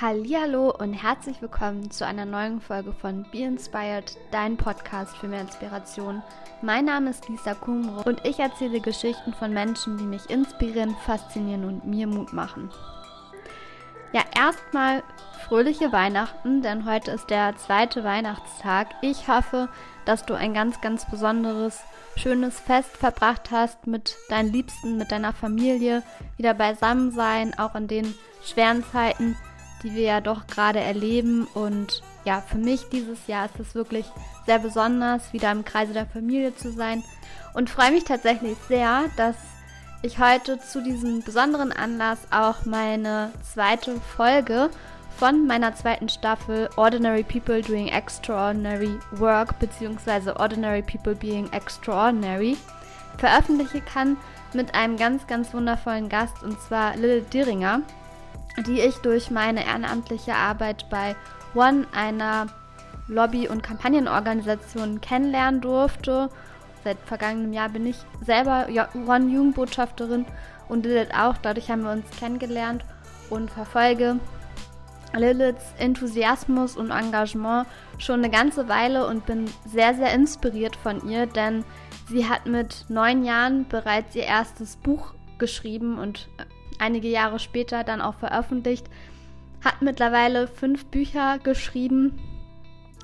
[0.00, 5.40] Hallo und herzlich willkommen zu einer neuen Folge von Be Inspired, dein Podcast für mehr
[5.40, 6.22] Inspiration.
[6.62, 11.64] Mein Name ist Lisa Kumro und ich erzähle Geschichten von Menschen, die mich inspirieren, faszinieren
[11.64, 12.70] und mir Mut machen.
[14.12, 15.02] Ja, erstmal
[15.48, 18.90] fröhliche Weihnachten, denn heute ist der zweite Weihnachtstag.
[19.02, 19.68] Ich hoffe,
[20.04, 21.82] dass du ein ganz, ganz besonderes,
[22.14, 26.04] schönes Fest verbracht hast mit deinen Liebsten, mit deiner Familie,
[26.36, 29.36] wieder beisammen sein, auch in den schweren Zeiten,
[29.82, 31.46] die wir ja doch gerade erleben.
[31.54, 34.06] Und ja, für mich dieses Jahr ist es wirklich
[34.46, 37.02] sehr besonders, wieder im Kreise der Familie zu sein.
[37.54, 39.36] Und freue mich tatsächlich sehr, dass
[40.02, 44.70] ich heute zu diesem besonderen Anlass auch meine zweite Folge
[45.16, 50.30] von meiner zweiten Staffel Ordinary People Doing Extraordinary Work bzw.
[50.38, 52.56] Ordinary People Being Extraordinary
[53.16, 54.16] veröffentlichen kann
[54.54, 57.82] mit einem ganz, ganz wundervollen Gast und zwar Lil Diringer
[58.66, 61.16] die ich durch meine ehrenamtliche Arbeit bei
[61.54, 62.46] One, einer
[63.08, 66.28] Lobby- und Kampagnenorganisation, kennenlernen durfte.
[66.84, 70.26] Seit vergangenem Jahr bin ich selber One-Jugendbotschafterin
[70.68, 71.36] und Lilith auch.
[71.38, 72.84] Dadurch haben wir uns kennengelernt
[73.30, 74.18] und verfolge
[75.14, 77.66] Liliths Enthusiasmus und Engagement
[77.98, 81.64] schon eine ganze Weile und bin sehr, sehr inspiriert von ihr, denn
[82.08, 86.28] sie hat mit neun Jahren bereits ihr erstes Buch geschrieben und
[86.78, 88.86] einige Jahre später dann auch veröffentlicht.
[89.64, 92.18] Hat mittlerweile fünf Bücher geschrieben,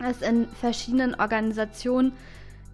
[0.09, 2.13] ist in verschiedenen Organisationen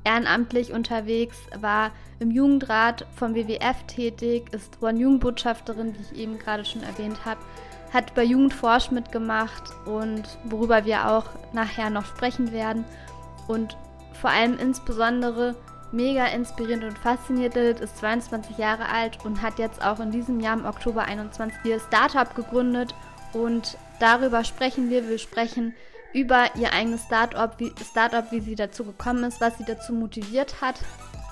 [0.04, 6.82] ehrenamtlich unterwegs, war im Jugendrat vom WWF tätig, ist One-Jugendbotschafterin, wie ich eben gerade schon
[6.82, 7.40] erwähnt habe,
[7.92, 12.84] hat bei Jugendforsch mitgemacht und worüber wir auch nachher noch sprechen werden.
[13.48, 13.76] Und
[14.12, 15.56] vor allem insbesondere
[15.92, 20.56] mega inspirierend und fasziniert ist, 22 Jahre alt und hat jetzt auch in diesem Jahr
[20.56, 22.94] im Oktober 21 ihr Startup gegründet
[23.32, 25.08] und darüber sprechen wir.
[25.08, 25.74] Wir sprechen
[26.12, 30.60] über ihr eigenes Startup wie, Startup, wie sie dazu gekommen ist, was sie dazu motiviert
[30.60, 30.76] hat,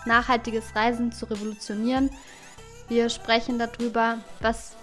[0.06, 2.10] nachhaltiges Reisen zu revolutionieren.
[2.88, 4.76] Wir sprechen darüber, was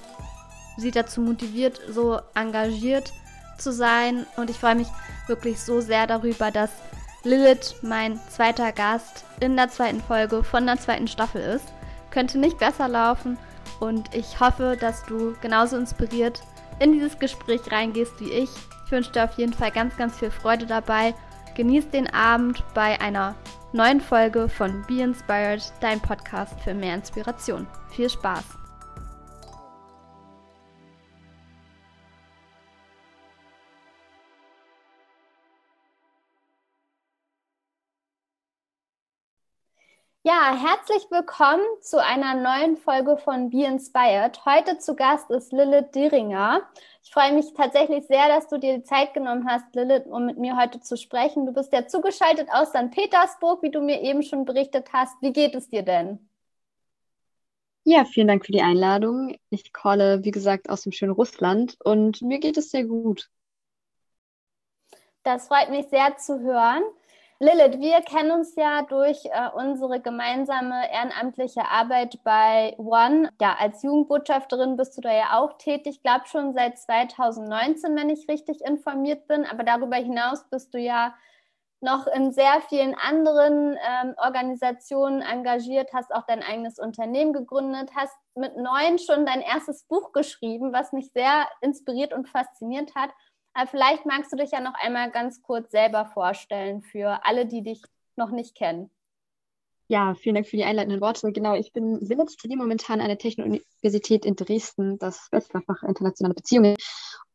[0.78, 3.14] sie dazu motiviert, so engagiert
[3.58, 4.88] zu sein und ich freue mich
[5.28, 6.72] wirklich so sehr darüber, dass
[7.25, 11.74] Lilith mein zweiter Gast in der zweiten Folge von der zweiten Staffel ist.
[12.12, 13.38] Könnte nicht besser laufen
[13.80, 16.44] und ich hoffe, dass du genauso inspiriert
[16.80, 18.50] in dieses Gespräch reingehst wie ich.
[18.85, 21.16] Ich wünsche dir auf jeden Fall ganz, ganz viel Freude dabei.
[21.56, 23.34] Genieß den Abend bei einer
[23.74, 27.66] neuen Folge von Be Inspired, dein Podcast für mehr Inspiration.
[27.90, 28.65] Viel Spaß!
[40.28, 44.44] Ja, herzlich willkommen zu einer neuen Folge von Be Inspired.
[44.44, 46.63] Heute zu Gast ist Lilith Diringer.
[47.03, 50.40] Ich freue mich tatsächlich sehr, dass du dir die Zeit genommen hast, Lilith, um mit
[50.40, 51.46] mir heute zu sprechen.
[51.46, 52.90] Du bist ja zugeschaltet aus St.
[52.90, 55.16] Petersburg, wie du mir eben schon berichtet hast.
[55.22, 56.28] Wie geht es dir denn?
[57.84, 59.38] Ja, vielen Dank für die Einladung.
[59.52, 63.30] Ich calle, wie gesagt, aus dem schönen Russland und mir geht es sehr gut.
[65.22, 66.81] Das freut mich sehr zu hören.
[67.40, 73.29] Lilith, wir kennen uns ja durch äh, unsere gemeinsame ehrenamtliche Arbeit bei One.
[73.41, 78.29] Ja, als Jugendbotschafterin bist du da ja auch tätig, glaube schon seit 2019, wenn ich
[78.29, 79.46] richtig informiert bin.
[79.46, 81.13] Aber darüber hinaus bist du ja
[81.81, 88.16] noch in sehr vielen anderen ähm, Organisationen engagiert, hast auch dein eigenes Unternehmen gegründet, hast
[88.35, 93.09] mit neun schon dein erstes Buch geschrieben, was mich sehr inspiriert und fasziniert hat.
[93.56, 97.64] Aber vielleicht magst du dich ja noch einmal ganz kurz selber vorstellen für alle, die
[97.64, 97.82] dich
[98.18, 98.92] noch nicht kennen.
[99.88, 101.32] Ja, vielen Dank für die einleitenden Worte.
[101.32, 106.76] Genau, ich bin Lilith, studiere momentan an der Technik-Universität in Dresden, das Bachelorfach Internationale Beziehungen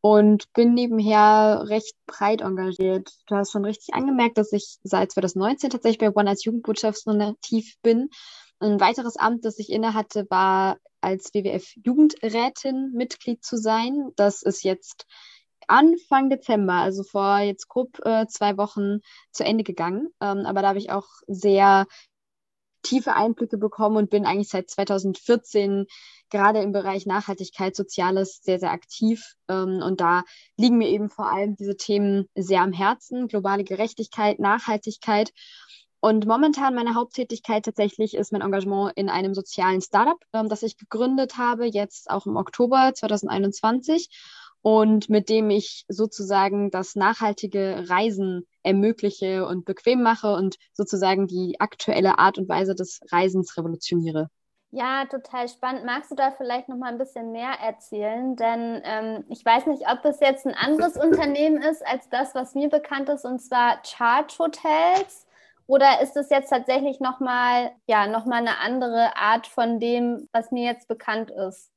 [0.02, 3.10] und bin nebenher recht breit engagiert.
[3.26, 7.76] Du hast schon richtig angemerkt, dass ich seit 2019 tatsächlich bei One als Jugendbotschafterin aktiv
[7.82, 8.10] bin.
[8.58, 14.10] Ein weiteres Amt, das ich innehatte, war als WWF-Jugendrätin Mitglied zu sein.
[14.16, 15.06] Das ist jetzt
[15.70, 19.00] Anfang Dezember, also vor jetzt grob äh, zwei Wochen
[19.30, 20.08] zu Ende gegangen.
[20.20, 21.86] Ähm, aber da habe ich auch sehr
[22.82, 25.86] tiefe Einblicke bekommen und bin eigentlich seit 2014
[26.30, 29.34] gerade im Bereich Nachhaltigkeit, Soziales sehr, sehr aktiv.
[29.48, 30.24] Ähm, und da
[30.56, 35.32] liegen mir eben vor allem diese Themen sehr am Herzen, globale Gerechtigkeit, Nachhaltigkeit.
[36.00, 40.78] Und momentan meine Haupttätigkeit tatsächlich ist mein Engagement in einem sozialen Startup, ähm, das ich
[40.78, 44.08] gegründet habe, jetzt auch im Oktober 2021
[44.62, 51.56] und mit dem ich sozusagen das nachhaltige Reisen ermögliche und bequem mache und sozusagen die
[51.60, 54.28] aktuelle Art und Weise des Reisens revolutioniere.
[54.72, 55.84] Ja, total spannend.
[55.84, 58.36] Magst du da vielleicht noch mal ein bisschen mehr erzählen?
[58.36, 62.54] Denn ähm, ich weiß nicht, ob es jetzt ein anderes Unternehmen ist als das, was
[62.54, 65.26] mir bekannt ist, und zwar Charge Hotels.
[65.66, 70.28] Oder ist es jetzt tatsächlich noch mal, ja, noch mal eine andere Art von dem,
[70.32, 71.72] was mir jetzt bekannt ist?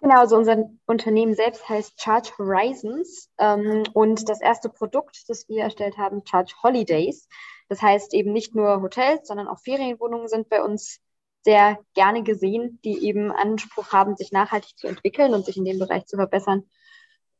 [0.00, 5.62] Genau, also unser Unternehmen selbst heißt Charge Horizons ähm, und das erste Produkt, das wir
[5.62, 7.28] erstellt haben, Charge Holidays.
[7.68, 11.00] Das heißt eben nicht nur Hotels, sondern auch Ferienwohnungen sind bei uns
[11.42, 15.78] sehr gerne gesehen, die eben Anspruch haben, sich nachhaltig zu entwickeln und sich in dem
[15.78, 16.68] Bereich zu verbessern.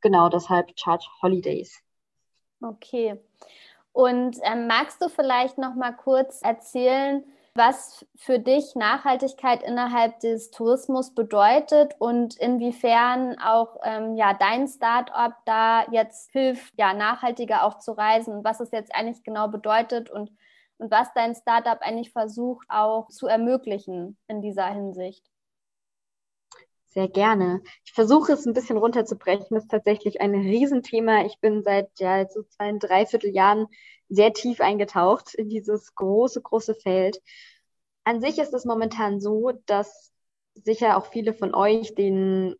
[0.02, 1.80] Genau, deshalb Charge Holidays.
[2.62, 3.18] Okay.
[3.92, 7.24] Und ähm, magst du vielleicht noch mal kurz erzählen,
[7.60, 15.34] was für dich Nachhaltigkeit innerhalb des Tourismus bedeutet und inwiefern auch ähm, ja, dein Startup
[15.44, 20.32] da jetzt hilft, ja, nachhaltiger auch zu reisen was es jetzt eigentlich genau bedeutet und,
[20.78, 25.29] und was dein Startup eigentlich versucht auch zu ermöglichen in dieser Hinsicht.
[26.92, 27.62] Sehr gerne.
[27.84, 29.46] Ich versuche es ein bisschen runterzubrechen.
[29.50, 31.24] Das ist tatsächlich ein Riesenthema.
[31.24, 33.66] Ich bin seit ja, so zwei, dreiviertel Jahren
[34.08, 37.20] sehr tief eingetaucht in dieses große, große Feld.
[38.02, 40.12] An sich ist es momentan so, dass
[40.54, 42.56] sicher auch viele von euch, denen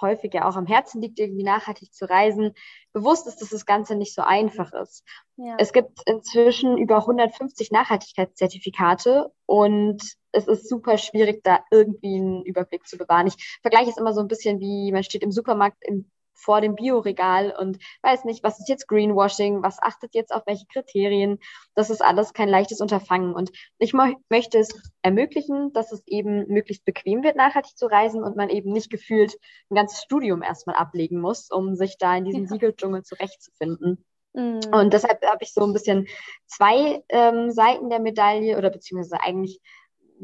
[0.00, 2.54] häufig ja auch am Herzen liegt, irgendwie nachhaltig zu reisen,
[2.92, 5.04] bewusst ist, dass das Ganze nicht so einfach ist.
[5.36, 5.56] Ja.
[5.58, 10.02] Es gibt inzwischen über 150 Nachhaltigkeitszertifikate und
[10.32, 13.26] es ist super schwierig, da irgendwie einen Überblick zu bewahren.
[13.26, 16.10] Ich vergleiche es immer so ein bisschen wie, man steht im Supermarkt im
[16.42, 20.66] vor dem Bioregal und weiß nicht, was ist jetzt Greenwashing, was achtet jetzt auf welche
[20.66, 21.38] Kriterien.
[21.74, 23.32] Das ist alles kein leichtes Unterfangen.
[23.34, 28.36] Und ich möchte es ermöglichen, dass es eben möglichst bequem wird, nachhaltig zu reisen und
[28.36, 29.34] man eben nicht gefühlt
[29.70, 32.48] ein ganzes Studium erstmal ablegen muss, um sich da in diesem ja.
[32.48, 34.04] Siegeldschungel zurechtzufinden.
[34.34, 34.60] Mhm.
[34.72, 36.06] Und deshalb habe ich so ein bisschen
[36.46, 39.60] zwei ähm, Seiten der Medaille oder beziehungsweise eigentlich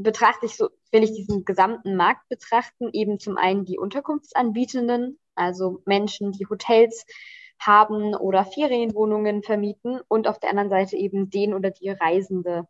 [0.03, 5.83] betrachte ich so, will ich diesen gesamten Markt betrachten, eben zum einen die Unterkunftsanbietenden, also
[5.85, 7.05] Menschen, die Hotels
[7.61, 12.69] haben oder Ferienwohnungen vermieten und auf der anderen Seite eben den oder die Reisende.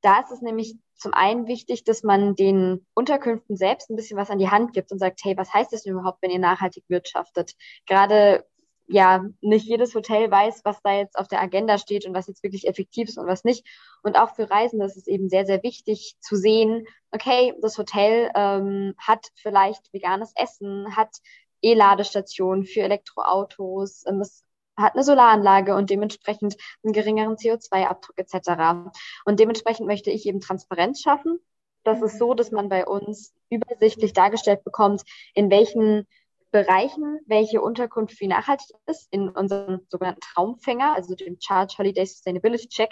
[0.00, 4.30] Da ist es nämlich zum einen wichtig, dass man den Unterkünften selbst ein bisschen was
[4.30, 6.84] an die Hand gibt und sagt, hey, was heißt das denn überhaupt, wenn ihr nachhaltig
[6.88, 7.54] wirtschaftet?
[7.86, 8.44] Gerade
[8.88, 12.42] ja, nicht jedes Hotel weiß, was da jetzt auf der Agenda steht und was jetzt
[12.42, 13.66] wirklich effektiv ist und was nicht.
[14.02, 18.30] Und auch für Reisende ist es eben sehr, sehr wichtig zu sehen, okay, das Hotel
[18.34, 21.18] ähm, hat vielleicht veganes Essen, hat
[21.60, 24.42] E-Ladestationen für Elektroautos, ähm, es
[24.76, 28.90] hat eine Solaranlage und dementsprechend einen geringeren CO2-Abdruck etc.
[29.24, 31.40] Und dementsprechend möchte ich eben Transparenz schaffen.
[31.84, 35.02] Das ist so, dass man bei uns übersichtlich dargestellt bekommt,
[35.34, 36.06] in welchen
[36.50, 42.68] Bereichen, welche Unterkunft wie nachhaltig ist, in unserem sogenannten Traumfänger, also dem Charge Holiday Sustainability
[42.68, 42.90] Check.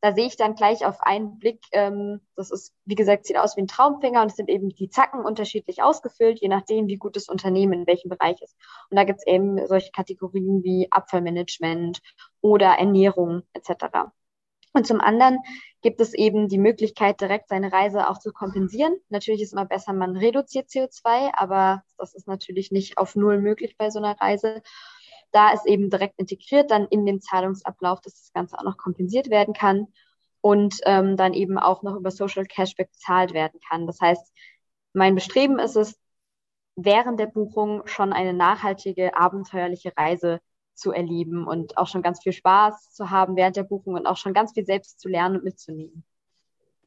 [0.00, 3.56] Da sehe ich dann gleich auf einen Blick, ähm, das ist, wie gesagt, sieht aus
[3.56, 7.16] wie ein Traumfänger und es sind eben die Zacken unterschiedlich ausgefüllt, je nachdem, wie gut
[7.16, 8.56] das Unternehmen in welchem Bereich ist.
[8.90, 12.00] Und da gibt es eben solche Kategorien wie Abfallmanagement
[12.40, 14.10] oder Ernährung etc.
[14.76, 15.38] Und zum anderen
[15.80, 18.94] gibt es eben die Möglichkeit, direkt seine Reise auch zu kompensieren.
[19.08, 23.78] Natürlich ist immer besser, man reduziert CO2, aber das ist natürlich nicht auf Null möglich
[23.78, 24.60] bei so einer Reise.
[25.32, 29.30] Da ist eben direkt integriert dann in den Zahlungsablauf, dass das Ganze auch noch kompensiert
[29.30, 29.86] werden kann
[30.42, 33.86] und ähm, dann eben auch noch über Social Cashback bezahlt werden kann.
[33.86, 34.30] Das heißt,
[34.92, 35.98] mein Bestreben ist es,
[36.74, 40.40] während der Buchung schon eine nachhaltige, abenteuerliche Reise
[40.76, 44.16] zu erleben und auch schon ganz viel Spaß zu haben während der Buchung und auch
[44.16, 46.04] schon ganz viel selbst zu lernen und mitzunehmen.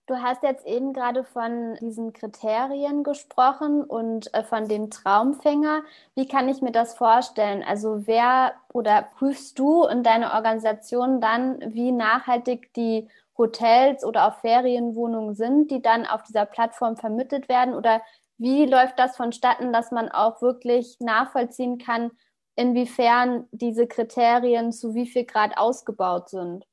[0.09, 5.83] Du hast jetzt eben gerade von diesen Kriterien gesprochen und äh, von dem Traumfänger.
[6.15, 7.63] Wie kann ich mir das vorstellen?
[7.63, 14.39] Also wer oder prüfst du in deiner Organisation dann, wie nachhaltig die Hotels oder auch
[14.39, 17.75] Ferienwohnungen sind, die dann auf dieser Plattform vermittelt werden?
[17.75, 18.01] Oder
[18.39, 22.09] wie läuft das vonstatten, dass man auch wirklich nachvollziehen kann,
[22.59, 26.65] inwiefern diese Kriterien zu wie viel Grad ausgebaut sind?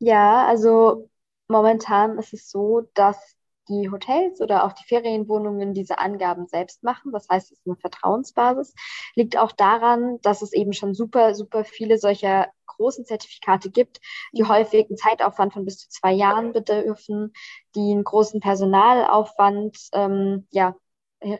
[0.00, 1.08] Ja, also
[1.46, 3.36] momentan ist es so, dass
[3.68, 7.12] die Hotels oder auch die Ferienwohnungen diese Angaben selbst machen.
[7.12, 8.74] Das heißt, es ist eine Vertrauensbasis.
[9.14, 14.00] Liegt auch daran, dass es eben schon super, super viele solcher großen Zertifikate gibt,
[14.32, 17.32] die häufig einen Zeitaufwand von bis zu zwei Jahren bedürfen,
[17.76, 20.74] die einen großen Personalaufwand ähm, ja,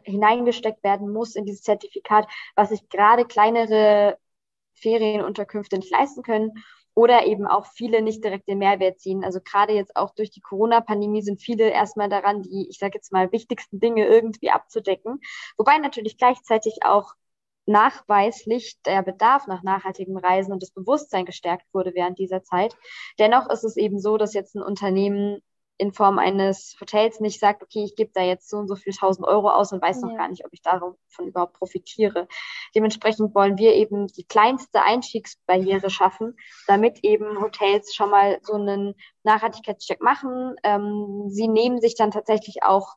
[0.04, 4.18] hineingesteckt werden muss in dieses Zertifikat, was sich gerade kleinere
[4.74, 6.52] Ferienunterkünfte nicht leisten können
[6.94, 9.24] oder eben auch viele nicht direkt den Mehrwert ziehen.
[9.24, 13.12] Also gerade jetzt auch durch die Corona-Pandemie sind viele erstmal daran, die, ich sage jetzt
[13.12, 15.20] mal, wichtigsten Dinge irgendwie abzudecken.
[15.56, 17.14] Wobei natürlich gleichzeitig auch
[17.64, 22.76] nachweislich der Bedarf nach nachhaltigem Reisen und das Bewusstsein gestärkt wurde während dieser Zeit.
[23.18, 25.40] Dennoch ist es eben so, dass jetzt ein Unternehmen
[25.78, 28.92] in Form eines Hotels nicht sagt, okay, ich gebe da jetzt so und so viel
[28.92, 30.08] tausend Euro aus und weiß ja.
[30.08, 32.28] noch gar nicht, ob ich davon überhaupt profitiere.
[32.74, 36.36] Dementsprechend wollen wir eben die kleinste Einstiegsbarriere schaffen,
[36.66, 40.54] damit eben Hotels schon mal so einen Nachhaltigkeitscheck machen.
[40.62, 42.94] Ähm, sie nehmen sich dann tatsächlich auch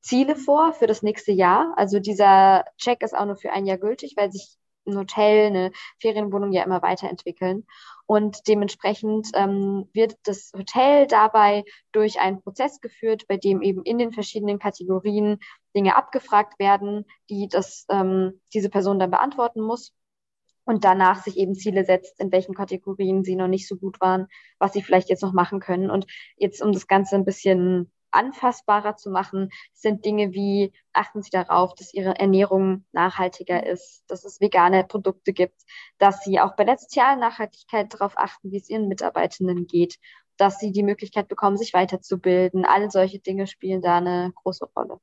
[0.00, 1.72] Ziele vor für das nächste Jahr.
[1.76, 4.56] Also dieser Check ist auch nur für ein Jahr gültig, weil sich
[4.86, 7.66] ein Hotel, eine Ferienwohnung ja immer weiterentwickeln.
[8.06, 13.98] Und dementsprechend ähm, wird das Hotel dabei durch einen Prozess geführt, bei dem eben in
[13.98, 15.38] den verschiedenen Kategorien
[15.74, 19.92] Dinge abgefragt werden, die das, ähm, diese Person dann beantworten muss.
[20.64, 24.26] Und danach sich eben Ziele setzt, in welchen Kategorien sie noch nicht so gut waren,
[24.58, 25.90] was sie vielleicht jetzt noch machen können.
[25.90, 31.30] Und jetzt, um das Ganze ein bisschen anfassbarer zu machen, sind Dinge wie, achten Sie
[31.30, 35.62] darauf, dass Ihre Ernährung nachhaltiger ist, dass es vegane Produkte gibt,
[35.98, 39.98] dass Sie auch bei der sozialen Nachhaltigkeit darauf achten, wie es Ihren Mitarbeitenden geht,
[40.36, 42.64] dass Sie die Möglichkeit bekommen, sich weiterzubilden.
[42.64, 45.00] Alle solche Dinge spielen da eine große Rolle.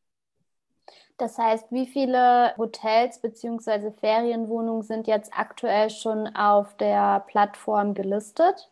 [1.17, 3.91] Das heißt, wie viele Hotels bzw.
[3.91, 8.70] Ferienwohnungen sind jetzt aktuell schon auf der Plattform gelistet?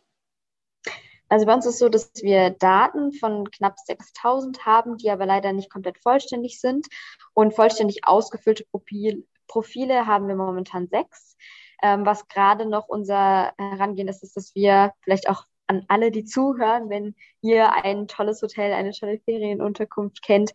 [1.31, 5.25] Also bei uns ist es so, dass wir Daten von knapp 6000 haben, die aber
[5.25, 6.87] leider nicht komplett vollständig sind.
[7.33, 11.37] Und vollständig ausgefüllte Profil, Profile haben wir momentan sechs.
[11.81, 16.25] Ähm, was gerade noch unser Herangehen ist, ist, dass wir vielleicht auch an alle, die
[16.25, 20.51] zuhören, wenn ihr ein tolles Hotel, eine tolle Ferienunterkunft kennt,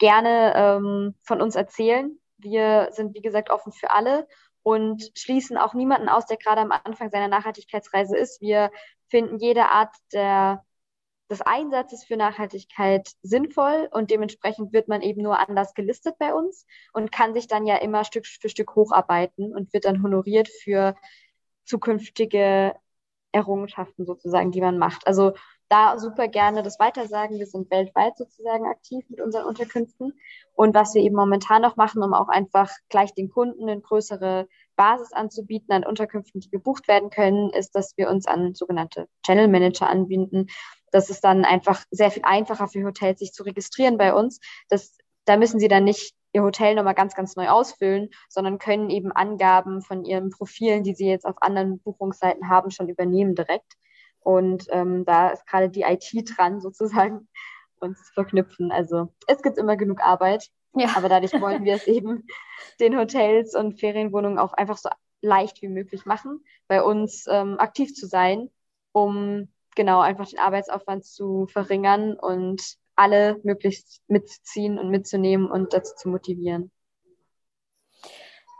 [0.00, 2.18] gerne ähm, von uns erzählen.
[2.38, 4.26] Wir sind, wie gesagt, offen für alle
[4.66, 8.40] und schließen auch niemanden aus, der gerade am Anfang seiner Nachhaltigkeitsreise ist.
[8.40, 8.72] Wir
[9.06, 10.64] finden jede Art der,
[11.30, 16.66] des Einsatzes für Nachhaltigkeit sinnvoll und dementsprechend wird man eben nur anders gelistet bei uns
[16.92, 20.96] und kann sich dann ja immer Stück für Stück hocharbeiten und wird dann honoriert für
[21.64, 22.74] zukünftige
[23.30, 25.06] Errungenschaften sozusagen, die man macht.
[25.06, 25.34] Also
[25.68, 27.38] da super gerne das weitersagen.
[27.38, 30.12] Wir sind weltweit sozusagen aktiv mit unseren Unterkünften.
[30.54, 34.48] Und was wir eben momentan noch machen, um auch einfach gleich den Kunden eine größere
[34.76, 39.48] Basis anzubieten an Unterkünften, die gebucht werden können, ist, dass wir uns an sogenannte Channel
[39.48, 40.48] Manager anbinden.
[40.92, 44.40] Das ist dann einfach sehr viel einfacher für Hotels, sich zu registrieren bei uns.
[44.68, 48.90] Das, da müssen sie dann nicht ihr Hotel nochmal ganz, ganz neu ausfüllen, sondern können
[48.90, 53.74] eben Angaben von ihren Profilen, die sie jetzt auf anderen Buchungsseiten haben, schon übernehmen direkt.
[54.26, 57.28] Und ähm, da ist gerade die IT dran, sozusagen,
[57.78, 58.72] uns zu verknüpfen.
[58.72, 60.50] Also es gibt immer genug Arbeit.
[60.74, 60.88] Ja.
[60.96, 62.26] Aber dadurch wollen wir es eben
[62.80, 64.88] den Hotels und Ferienwohnungen auch einfach so
[65.20, 68.50] leicht wie möglich machen, bei uns ähm, aktiv zu sein,
[68.90, 72.60] um genau einfach den Arbeitsaufwand zu verringern und
[72.96, 76.72] alle möglichst mitzuziehen und mitzunehmen und dazu zu motivieren.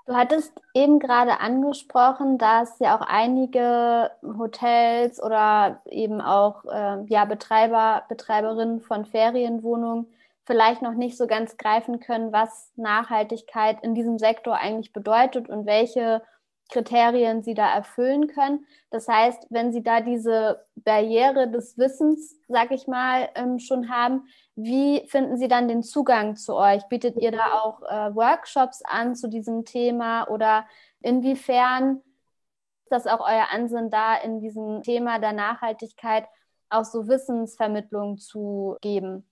[0.06, 7.24] Du hattest eben gerade angesprochen, dass ja auch einige Hotels oder eben auch äh, ja,
[7.24, 10.06] Betreiber, Betreiberinnen von Ferienwohnungen
[10.44, 15.66] vielleicht noch nicht so ganz greifen können, was Nachhaltigkeit in diesem Sektor eigentlich bedeutet und
[15.66, 16.22] welche
[16.68, 18.66] Kriterien sie da erfüllen können.
[18.90, 24.28] Das heißt, wenn sie da diese Barriere des Wissens, sag ich mal, ähm, schon haben,
[24.56, 26.82] wie finden Sie dann den Zugang zu euch?
[26.88, 30.66] Bietet ihr da auch äh, Workshops an zu diesem Thema oder
[31.00, 32.02] inwiefern
[32.84, 36.26] ist das auch euer Ansinnen da, in diesem Thema der Nachhaltigkeit
[36.70, 39.28] auch so Wissensvermittlung zu geben?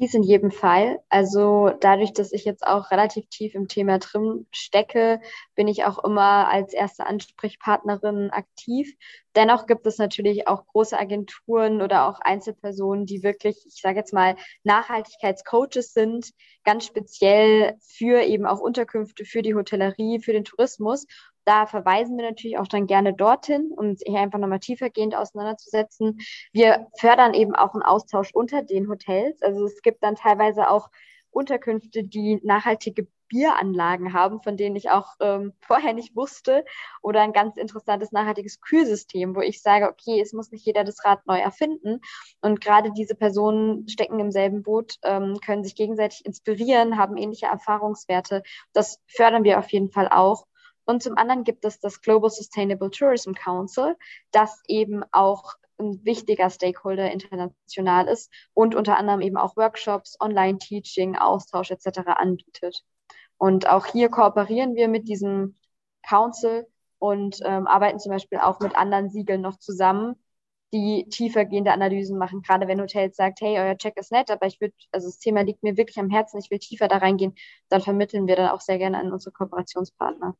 [0.00, 0.98] Dies in jedem Fall.
[1.08, 5.20] Also dadurch, dass ich jetzt auch relativ tief im Thema drin stecke,
[5.54, 8.92] bin ich auch immer als erste Ansprechpartnerin aktiv.
[9.36, 14.12] Dennoch gibt es natürlich auch große Agenturen oder auch Einzelpersonen, die wirklich, ich sage jetzt
[14.12, 14.34] mal,
[14.64, 16.30] Nachhaltigkeitscoaches sind,
[16.64, 21.06] ganz speziell für eben auch Unterkünfte, für die Hotellerie, für den Tourismus
[21.44, 26.18] da verweisen wir natürlich auch dann gerne dorthin, um hier einfach nochmal tiefergehend auseinanderzusetzen.
[26.52, 29.42] Wir fördern eben auch einen Austausch unter den Hotels.
[29.42, 30.88] Also es gibt dann teilweise auch
[31.30, 36.64] Unterkünfte, die nachhaltige Bieranlagen haben, von denen ich auch ähm, vorher nicht wusste,
[37.02, 41.04] oder ein ganz interessantes nachhaltiges Kühlsystem, wo ich sage, okay, es muss nicht jeder das
[41.04, 42.00] Rad neu erfinden.
[42.40, 47.46] Und gerade diese Personen stecken im selben Boot, ähm, können sich gegenseitig inspirieren, haben ähnliche
[47.46, 48.42] Erfahrungswerte.
[48.72, 50.46] Das fördern wir auf jeden Fall auch.
[50.84, 53.96] Und zum anderen gibt es das Global Sustainable Tourism Council,
[54.30, 61.16] das eben auch ein wichtiger Stakeholder international ist und unter anderem eben auch Workshops, Online-Teaching,
[61.16, 62.00] Austausch etc.
[62.16, 62.84] anbietet.
[63.38, 65.56] Und auch hier kooperieren wir mit diesem
[66.06, 66.66] Council
[66.98, 70.16] und ähm, arbeiten zum Beispiel auch mit anderen Siegeln noch zusammen,
[70.72, 72.42] die tiefergehende Analysen machen.
[72.42, 75.42] Gerade wenn Hotels sagt, hey, euer Check ist nett, aber ich würde, also das Thema
[75.42, 77.34] liegt mir wirklich am Herzen, ich will tiefer da reingehen,
[77.68, 80.36] dann vermitteln wir dann auch sehr gerne an unsere Kooperationspartner.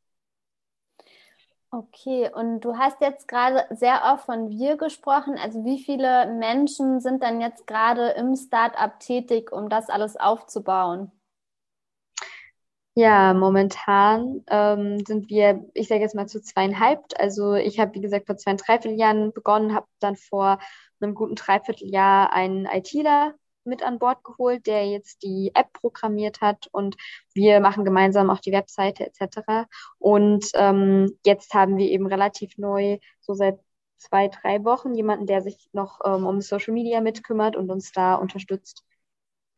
[1.76, 5.36] Okay, und du hast jetzt gerade sehr oft von wir gesprochen.
[5.36, 11.10] Also wie viele Menschen sind dann jetzt gerade im Startup tätig, um das alles aufzubauen?
[12.94, 17.00] Ja, momentan ähm, sind wir, ich sage jetzt mal zu zweieinhalb.
[17.18, 20.60] Also ich habe, wie gesagt, vor zwei, Dreivierteljahren begonnen, habe dann vor
[21.00, 23.34] einem guten Dreivierteljahr einen ITler
[23.66, 26.96] mit an Bord geholt, der jetzt die App programmiert hat und
[27.32, 29.68] wir machen gemeinsam auch die Webseite etc.
[29.98, 33.58] Und ähm, jetzt haben wir eben relativ neu, so seit
[33.98, 38.14] zwei, drei Wochen, jemanden, der sich noch ähm, um Social Media mitkümmert und uns da
[38.14, 38.84] unterstützt.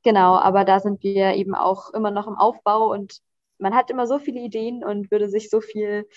[0.02, 3.20] Genau, aber da sind wir eben auch immer noch im Aufbau und
[3.58, 6.08] man hat immer so viele Ideen und würde sich so viel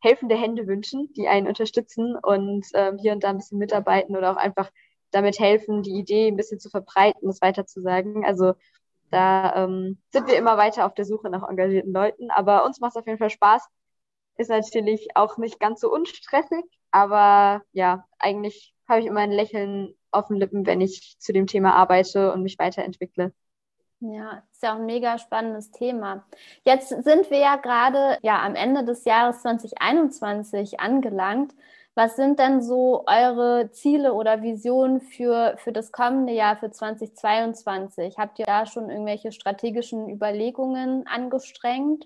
[0.00, 4.32] helfende Hände wünschen, die einen unterstützen und ähm, hier und da ein bisschen mitarbeiten oder
[4.32, 4.70] auch einfach
[5.14, 8.24] damit helfen, die Idee ein bisschen zu verbreiten, das weiterzusagen.
[8.24, 8.54] Also
[9.10, 12.30] da ähm, sind wir immer weiter auf der Suche nach engagierten Leuten.
[12.30, 13.68] Aber uns macht es auf jeden Fall Spaß.
[14.36, 19.94] Ist natürlich auch nicht ganz so unstressig, aber ja, eigentlich habe ich immer ein Lächeln
[20.10, 23.32] auf den Lippen, wenn ich zu dem Thema arbeite und mich weiterentwickle.
[24.00, 26.26] Ja, ist ja auch ein mega spannendes Thema.
[26.64, 31.54] Jetzt sind wir ja gerade ja am Ende des Jahres 2021 angelangt.
[31.96, 38.18] Was sind denn so eure Ziele oder Visionen für, für das kommende Jahr, für 2022?
[38.18, 42.04] Habt ihr da schon irgendwelche strategischen Überlegungen angestrengt?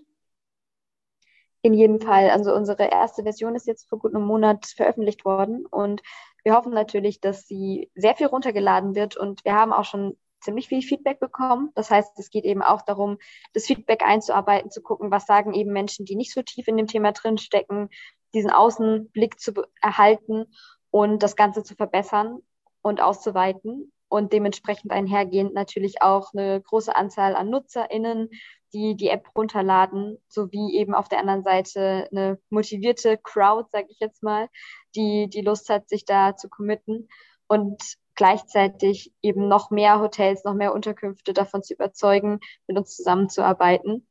[1.62, 2.28] In jedem Fall.
[2.28, 6.02] Also unsere erste Version ist jetzt vor gut einem Monat veröffentlicht worden und
[6.44, 10.68] wir hoffen natürlich, dass sie sehr viel runtergeladen wird und wir haben auch schon ziemlich
[10.68, 11.70] viel Feedback bekommen.
[11.74, 13.18] Das heißt, es geht eben auch darum,
[13.54, 16.86] das Feedback einzuarbeiten, zu gucken, was sagen eben Menschen, die nicht so tief in dem
[16.86, 17.88] Thema drinstecken,
[18.34, 20.46] diesen Außenblick zu erhalten
[20.90, 22.40] und das Ganze zu verbessern
[22.82, 28.30] und auszuweiten und dementsprechend einhergehend natürlich auch eine große Anzahl an NutzerInnen,
[28.72, 33.98] die die App runterladen, sowie eben auf der anderen Seite eine motivierte Crowd, sage ich
[34.00, 34.48] jetzt mal,
[34.94, 37.08] die die Lust hat, sich da zu committen
[37.46, 37.82] und
[38.14, 44.06] gleichzeitig eben noch mehr Hotels, noch mehr Unterkünfte davon zu überzeugen, mit uns zusammenzuarbeiten.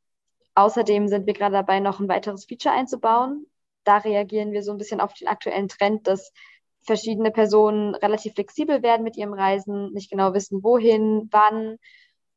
[0.56, 3.45] Außerdem sind wir gerade dabei, noch ein weiteres Feature einzubauen,
[3.88, 6.34] da reagieren wir so ein bisschen auf den aktuellen Trend, dass
[6.82, 11.78] verschiedene Personen relativ flexibel werden mit ihrem Reisen, nicht genau wissen, wohin, wann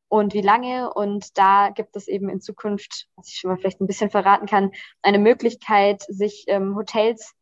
[0.09, 0.93] und wie lange.
[0.93, 4.47] Und da gibt es eben in Zukunft, was ich schon mal vielleicht ein bisschen verraten
[4.47, 7.35] kann, eine Möglichkeit, sich ähm, Hotels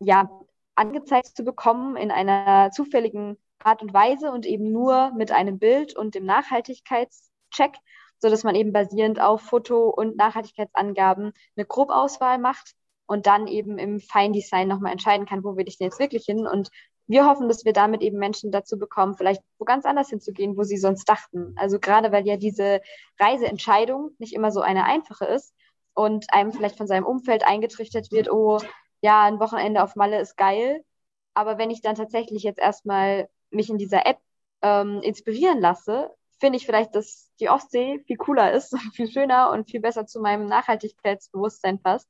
[0.00, 0.30] ja
[0.74, 5.94] angezeigt zu bekommen in einer zufälligen Art und Weise und eben nur mit einem Bild
[5.94, 7.76] und dem Nachhaltigkeitscheck,
[8.18, 12.74] so dass man eben basierend auf Foto- und Nachhaltigkeitsangaben eine Grobauswahl macht
[13.10, 16.46] und dann eben im Feindesign nochmal entscheiden kann, wo will ich denn jetzt wirklich hin.
[16.46, 16.70] Und
[17.08, 20.62] wir hoffen, dass wir damit eben Menschen dazu bekommen, vielleicht wo ganz anders hinzugehen, wo
[20.62, 21.52] sie sonst dachten.
[21.56, 22.80] Also gerade weil ja diese
[23.18, 25.52] Reiseentscheidung nicht immer so eine einfache ist
[25.92, 28.60] und einem vielleicht von seinem Umfeld eingetrichtert wird, oh,
[29.02, 30.84] ja, ein Wochenende auf Malle ist geil.
[31.34, 34.18] Aber wenn ich dann tatsächlich jetzt erstmal mich in dieser App
[34.62, 39.68] ähm, inspirieren lasse, finde ich vielleicht, dass die Ostsee viel cooler ist, viel schöner und
[39.68, 42.08] viel besser zu meinem Nachhaltigkeitsbewusstsein passt.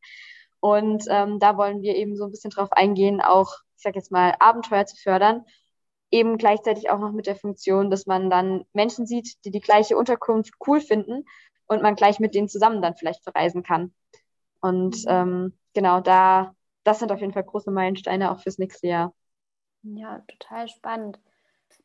[0.60, 4.12] Und ähm, da wollen wir eben so ein bisschen drauf eingehen, auch, ich sag jetzt
[4.12, 5.44] mal, Abenteuer zu fördern.
[6.10, 9.96] Eben gleichzeitig auch noch mit der Funktion, dass man dann Menschen sieht, die die gleiche
[9.96, 11.24] Unterkunft cool finden
[11.66, 13.94] und man gleich mit denen zusammen dann vielleicht verreisen kann.
[14.60, 15.10] Und mhm.
[15.10, 19.14] ähm, genau, da, das sind auf jeden Fall große Meilensteine auch fürs nächste Jahr.
[19.82, 21.18] Ja, total spannend.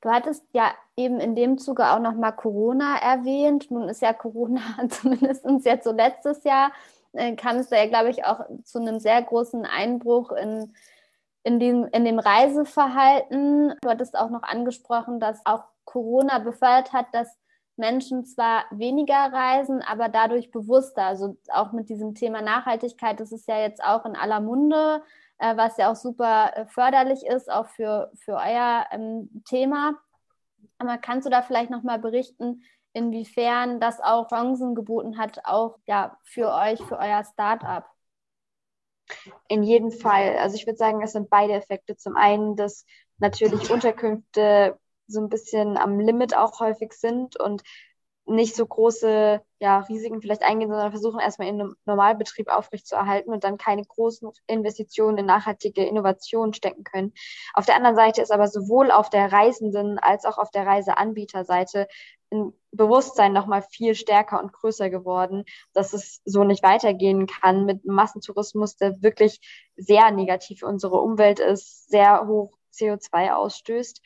[0.02, 3.72] Du hattest ja eben in dem Zuge auch noch mal Corona erwähnt.
[3.72, 6.72] Nun ist ja Corona zumindest jetzt so letztes Jahr
[7.38, 10.73] kam es da ja, glaube ich, auch zu einem sehr großen Einbruch in,
[11.43, 13.75] in, dem, in dem Reiseverhalten.
[13.82, 17.38] Du hattest auch noch angesprochen, dass auch Corona befeuert hat, dass
[17.78, 21.04] Menschen zwar weniger reisen, aber dadurch bewusster.
[21.04, 25.01] Also auch mit diesem Thema Nachhaltigkeit, das ist ja jetzt auch in aller Munde,
[25.38, 29.93] äh, was ja auch super äh, förderlich ist, auch für, für euer ähm, Thema.
[30.78, 32.63] Aber kannst du da vielleicht nochmal berichten,
[32.96, 37.84] inwiefern das auch Chancen geboten hat, auch ja, für euch, für euer Startup.
[39.50, 40.38] In jedem Fall.
[40.38, 41.98] Also ich würde sagen, es sind beide Effekte.
[41.98, 42.86] Zum einen, dass
[43.18, 47.62] natürlich Unterkünfte so ein bisschen am Limit auch häufig sind und
[48.26, 53.58] nicht so große ja, Risiken vielleicht eingehen, sondern versuchen erstmal in Normalbetrieb aufrechtzuerhalten und dann
[53.58, 57.14] keine großen Investitionen in nachhaltige Innovationen stecken können.
[57.54, 61.88] Auf der anderen Seite ist aber sowohl auf der Reisenden als auch auf der Reiseanbieterseite
[62.32, 67.86] ein Bewusstsein nochmal viel stärker und größer geworden, dass es so nicht weitergehen kann mit
[67.86, 69.40] Massentourismus, der wirklich
[69.78, 74.02] sehr negativ für unsere Umwelt ist, sehr hoch CO2 ausstößt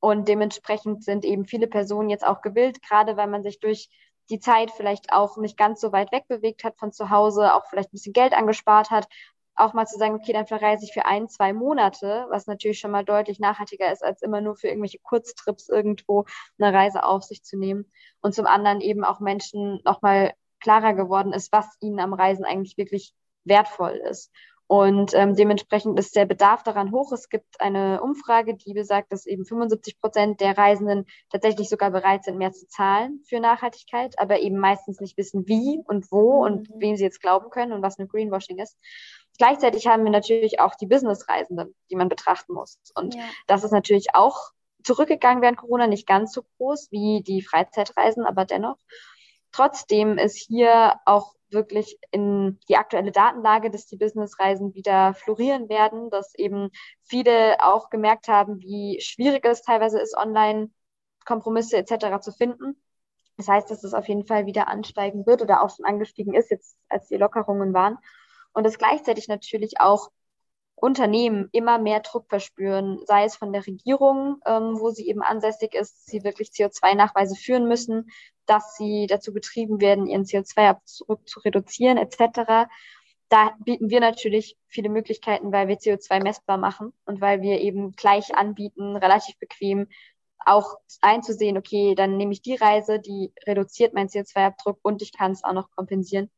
[0.00, 3.88] und dementsprechend sind eben viele Personen jetzt auch gewillt, gerade weil man sich durch
[4.30, 7.66] die Zeit vielleicht auch nicht ganz so weit weg bewegt hat von zu Hause, auch
[7.68, 9.08] vielleicht ein bisschen Geld angespart hat,
[9.56, 12.92] auch mal zu sagen, okay, dann verreise ich für ein, zwei Monate, was natürlich schon
[12.92, 16.24] mal deutlich nachhaltiger ist, als immer nur für irgendwelche Kurztrips irgendwo
[16.58, 17.90] eine Reise auf sich zu nehmen.
[18.20, 22.76] Und zum anderen eben auch Menschen nochmal klarer geworden ist, was ihnen am Reisen eigentlich
[22.78, 23.12] wirklich
[23.44, 24.30] wertvoll ist.
[24.70, 27.10] Und ähm, dementsprechend ist der Bedarf daran hoch.
[27.10, 32.22] Es gibt eine Umfrage, die besagt, dass eben 75 Prozent der Reisenden tatsächlich sogar bereit
[32.22, 36.52] sind, mehr zu zahlen für Nachhaltigkeit, aber eben meistens nicht wissen, wie und wo mhm.
[36.52, 38.78] und wem sie jetzt glauben können und was eine Greenwashing ist.
[39.38, 42.78] Gleichzeitig haben wir natürlich auch die Businessreisenden, die man betrachten muss.
[42.94, 43.24] Und ja.
[43.48, 44.52] das ist natürlich auch
[44.84, 48.76] zurückgegangen während Corona, nicht ganz so groß wie die Freizeitreisen, aber dennoch.
[49.52, 56.10] Trotzdem ist hier auch wirklich in die aktuelle Datenlage, dass die Businessreisen wieder florieren werden,
[56.10, 56.70] dass eben
[57.02, 60.70] viele auch gemerkt haben, wie schwierig es teilweise ist, online
[61.24, 62.20] Kompromisse etc.
[62.20, 62.80] zu finden.
[63.36, 66.50] Das heißt, dass es auf jeden Fall wieder ansteigen wird oder auch schon angestiegen ist,
[66.50, 67.98] jetzt als die Lockerungen waren.
[68.52, 70.10] Und dass gleichzeitig natürlich auch
[70.82, 75.74] Unternehmen immer mehr Druck verspüren, sei es von der Regierung, ähm, wo sie eben ansässig
[75.74, 78.10] ist, sie wirklich CO2-Nachweise führen müssen,
[78.46, 82.68] dass sie dazu getrieben werden, ihren CO2-Abdruck zu reduzieren etc.
[83.28, 87.92] Da bieten wir natürlich viele Möglichkeiten, weil wir CO2 messbar machen und weil wir eben
[87.92, 89.86] gleich anbieten, relativ bequem
[90.44, 95.32] auch einzusehen, okay, dann nehme ich die Reise, die reduziert meinen CO2-Abdruck und ich kann
[95.32, 96.30] es auch noch kompensieren.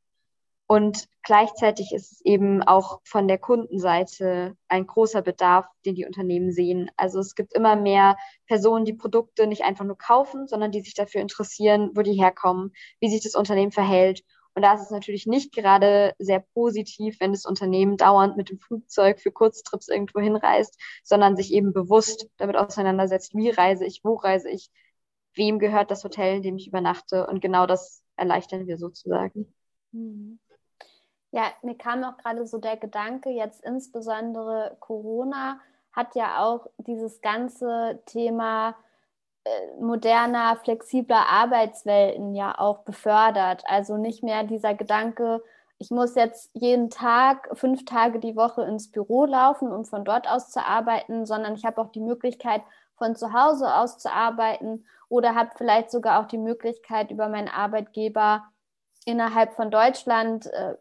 [0.73, 6.51] Und gleichzeitig ist es eben auch von der Kundenseite ein großer Bedarf, den die Unternehmen
[6.51, 6.91] sehen.
[6.97, 10.95] Also es gibt immer mehr Personen, die Produkte nicht einfach nur kaufen, sondern die sich
[10.95, 14.23] dafür interessieren, wo die herkommen, wie sich das Unternehmen verhält.
[14.55, 18.59] Und da ist es natürlich nicht gerade sehr positiv, wenn das Unternehmen dauernd mit dem
[18.59, 24.15] Flugzeug für Kurztrips irgendwo hinreist, sondern sich eben bewusst damit auseinandersetzt, wie reise ich, wo
[24.15, 24.71] reise ich,
[25.35, 27.27] wem gehört das Hotel, in dem ich übernachte.
[27.27, 29.53] Und genau das erleichtern wir sozusagen.
[29.93, 30.39] Mhm.
[31.33, 35.59] Ja, mir kam auch gerade so der Gedanke, jetzt insbesondere Corona
[35.93, 38.77] hat ja auch dieses ganze Thema
[39.45, 43.65] äh, moderner, flexibler Arbeitswelten ja auch befördert.
[43.67, 45.43] Also nicht mehr dieser Gedanke,
[45.79, 50.29] ich muss jetzt jeden Tag, fünf Tage die Woche ins Büro laufen, um von dort
[50.29, 52.63] aus zu arbeiten, sondern ich habe auch die Möglichkeit,
[52.97, 57.49] von zu Hause aus zu arbeiten oder habe vielleicht sogar auch die Möglichkeit, über meinen
[57.49, 58.45] Arbeitgeber
[59.07, 60.77] innerhalb von Deutschland äh,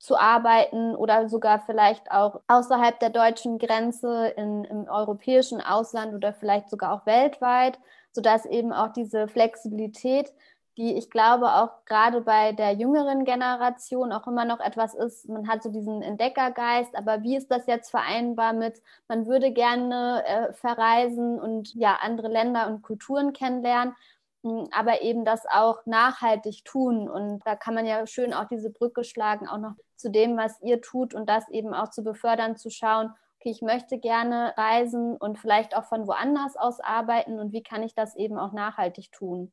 [0.00, 6.32] zu arbeiten oder sogar vielleicht auch außerhalb der deutschen Grenze in, im europäischen Ausland oder
[6.32, 7.78] vielleicht sogar auch weltweit,
[8.10, 10.32] sodass eben auch diese Flexibilität,
[10.78, 15.46] die ich glaube auch gerade bei der jüngeren Generation auch immer noch etwas ist, man
[15.48, 20.52] hat so diesen Entdeckergeist, aber wie ist das jetzt vereinbar mit, man würde gerne äh,
[20.54, 23.94] verreisen und ja andere Länder und Kulturen kennenlernen,
[24.42, 27.08] aber eben das auch nachhaltig tun.
[27.08, 30.60] Und da kann man ja schön auch diese Brücke schlagen, auch noch zu dem, was
[30.62, 35.16] ihr tut und das eben auch zu befördern, zu schauen, okay, ich möchte gerne reisen
[35.16, 39.12] und vielleicht auch von woanders aus arbeiten und wie kann ich das eben auch nachhaltig
[39.12, 39.52] tun?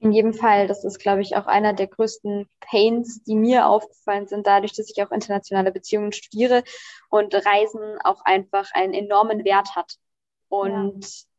[0.00, 4.26] In jedem Fall, das ist, glaube ich, auch einer der größten Pains, die mir aufgefallen
[4.26, 6.62] sind, dadurch, dass ich auch internationale Beziehungen studiere
[7.08, 9.96] und Reisen auch einfach einen enormen Wert hat.
[10.48, 11.33] Und ja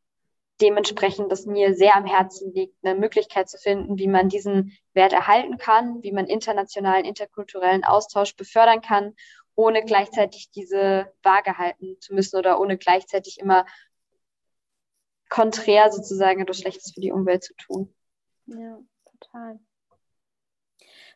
[0.62, 5.14] dementsprechend das mir sehr am Herzen liegt, eine Möglichkeit zu finden, wie man diesen Wert
[5.14, 9.16] erhalten kann, wie man internationalen, interkulturellen Austausch befördern kann,
[9.56, 13.66] ohne gleichzeitig diese Waage halten zu müssen oder ohne gleichzeitig immer
[15.30, 17.94] konträr sozusagen etwas Schlechtes für die Umwelt zu tun.
[18.46, 19.60] Ja, total.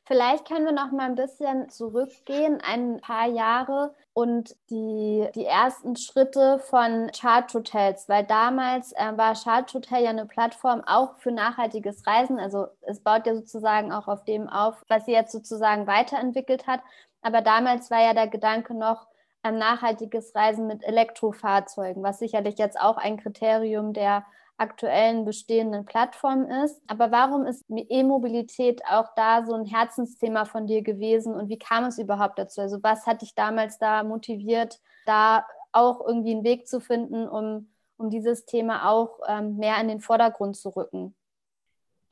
[0.09, 5.95] Vielleicht können wir noch mal ein bisschen zurückgehen, ein paar Jahre und die, die ersten
[5.97, 11.31] Schritte von Chart Hotels, weil damals äh, war Chart Hotel ja eine Plattform auch für
[11.31, 12.39] nachhaltiges Reisen.
[12.39, 16.81] Also es baut ja sozusagen auch auf dem auf, was sie jetzt sozusagen weiterentwickelt hat.
[17.21, 19.05] Aber damals war ja der Gedanke noch,
[19.43, 24.25] ein nachhaltiges Reisen mit Elektrofahrzeugen, was sicherlich jetzt auch ein Kriterium der
[24.59, 26.81] aktuellen bestehenden Plattform ist.
[26.87, 31.85] Aber warum ist E-Mobilität auch da so ein Herzensthema von dir gewesen und wie kam
[31.85, 32.61] es überhaupt dazu?
[32.61, 37.71] Also was hat dich damals da motiviert, da auch irgendwie einen Weg zu finden, um,
[37.97, 41.15] um dieses Thema auch ähm, mehr in den Vordergrund zu rücken?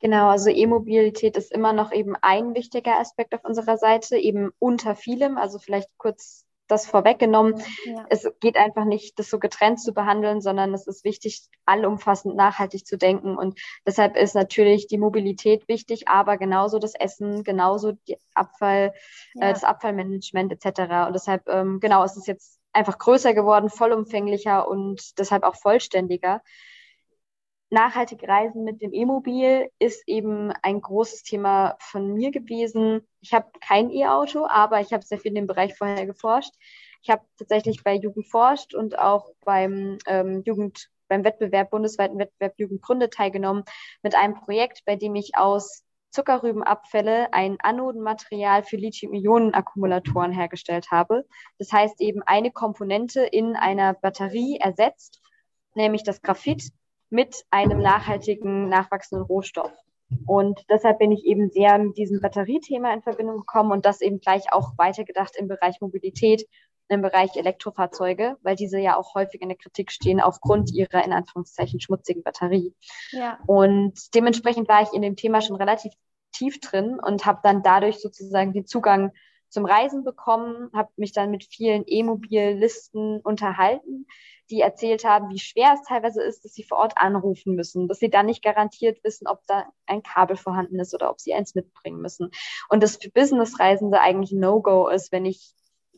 [0.00, 4.94] Genau, also E-Mobilität ist immer noch eben ein wichtiger Aspekt auf unserer Seite, eben unter
[4.94, 5.36] vielem.
[5.38, 7.60] Also vielleicht kurz das vorweggenommen.
[7.84, 8.06] Ja.
[8.08, 12.86] Es geht einfach nicht, das so getrennt zu behandeln, sondern es ist wichtig, allumfassend nachhaltig
[12.86, 13.36] zu denken.
[13.36, 18.92] Und deshalb ist natürlich die Mobilität wichtig, aber genauso das Essen, genauso die Abfall,
[19.34, 19.48] äh, ja.
[19.48, 21.06] äh, das Abfallmanagement etc.
[21.08, 26.42] Und deshalb, ähm, genau, es ist jetzt einfach größer geworden, vollumfänglicher und deshalb auch vollständiger.
[27.70, 33.06] Nachhaltige Reisen mit dem E-Mobil ist eben ein großes Thema von mir gewesen.
[33.20, 36.54] Ich habe kein E-Auto, aber ich habe sehr viel in dem Bereich vorher geforscht.
[37.02, 42.54] Ich habe tatsächlich bei Jugend forscht und auch beim ähm, Jugend beim Wettbewerb, bundesweiten Wettbewerb
[42.58, 43.64] Jugendgründe teilgenommen
[44.02, 51.26] mit einem Projekt, bei dem ich aus Zuckerrübenabfälle ein Anodenmaterial für Lithium-Ionen-Akkumulatoren hergestellt habe.
[51.58, 55.20] Das heißt eben eine Komponente in einer Batterie ersetzt,
[55.74, 56.72] nämlich das Graphit
[57.10, 59.72] mit einem nachhaltigen, nachwachsenden Rohstoff.
[60.26, 64.20] Und deshalb bin ich eben sehr mit diesem Batteriethema in Verbindung gekommen und das eben
[64.20, 66.46] gleich auch weitergedacht im Bereich Mobilität,
[66.88, 71.12] im Bereich Elektrofahrzeuge, weil diese ja auch häufig in der Kritik stehen aufgrund ihrer in
[71.12, 72.74] Anführungszeichen schmutzigen Batterie.
[73.10, 73.38] Ja.
[73.46, 75.92] Und dementsprechend war ich in dem Thema schon relativ
[76.32, 79.12] tief drin und habe dann dadurch sozusagen den Zugang
[79.48, 84.06] zum Reisen bekommen, habe mich dann mit vielen E-Mobil-Listen unterhalten,
[84.50, 87.98] die erzählt haben, wie schwer es teilweise ist, dass sie vor Ort anrufen müssen, dass
[87.98, 91.54] sie dann nicht garantiert wissen, ob da ein Kabel vorhanden ist oder ob sie eins
[91.54, 92.30] mitbringen müssen.
[92.68, 95.54] Und das für Business-Reisende eigentlich No-Go ist, wenn ich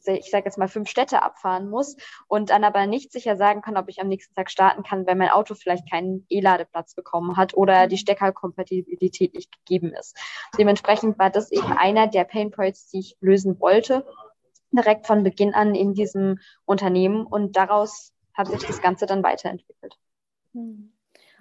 [0.07, 1.97] ich sage jetzt mal, fünf Städte abfahren muss
[2.29, 5.17] und dann aber nicht sicher sagen kann, ob ich am nächsten Tag starten kann, weil
[5.17, 10.17] mein Auto vielleicht keinen E-Ladeplatz bekommen hat oder die Steckerkompatibilität nicht gegeben ist.
[10.59, 14.07] Dementsprechend war das eben einer der Painpoints, die ich lösen wollte,
[14.73, 19.99] direkt von Beginn an in diesem Unternehmen und daraus hat sich das Ganze dann weiterentwickelt.
[20.55, 20.93] Hm.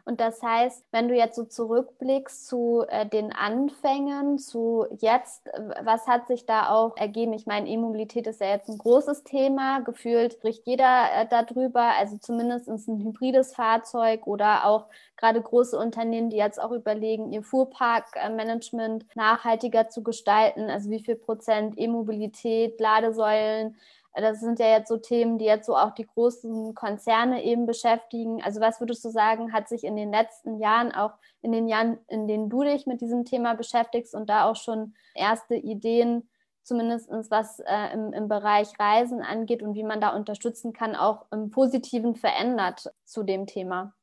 [0.09, 5.47] Und das heißt, wenn du jetzt so zurückblickst zu äh, den Anfängen, zu jetzt,
[5.83, 7.33] was hat sich da auch ergeben?
[7.33, 9.81] Ich meine, E-Mobilität ist ja jetzt ein großes Thema.
[9.81, 16.31] Gefühlt spricht jeder äh, darüber, also zumindest ein hybrides Fahrzeug oder auch gerade große Unternehmen,
[16.31, 20.71] die jetzt auch überlegen, ihr Fuhrparkmanagement nachhaltiger zu gestalten.
[20.71, 23.75] Also wie viel Prozent E-Mobilität, Ladesäulen,
[24.15, 28.41] das sind ja jetzt so Themen, die jetzt so auch die großen Konzerne eben beschäftigen.
[28.43, 31.99] Also was würdest du sagen, hat sich in den letzten Jahren, auch in den Jahren,
[32.07, 36.29] in denen du dich mit diesem Thema beschäftigst und da auch schon erste Ideen,
[36.63, 41.25] zumindest was äh, im, im Bereich Reisen angeht und wie man da unterstützen kann, auch
[41.31, 43.93] im Positiven verändert zu dem Thema?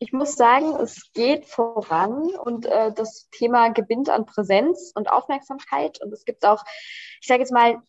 [0.00, 6.00] Ich muss sagen, es geht voran und äh, das Thema gewinnt an Präsenz und Aufmerksamkeit.
[6.00, 6.62] Und es gibt auch,
[7.20, 7.82] ich sage jetzt mal,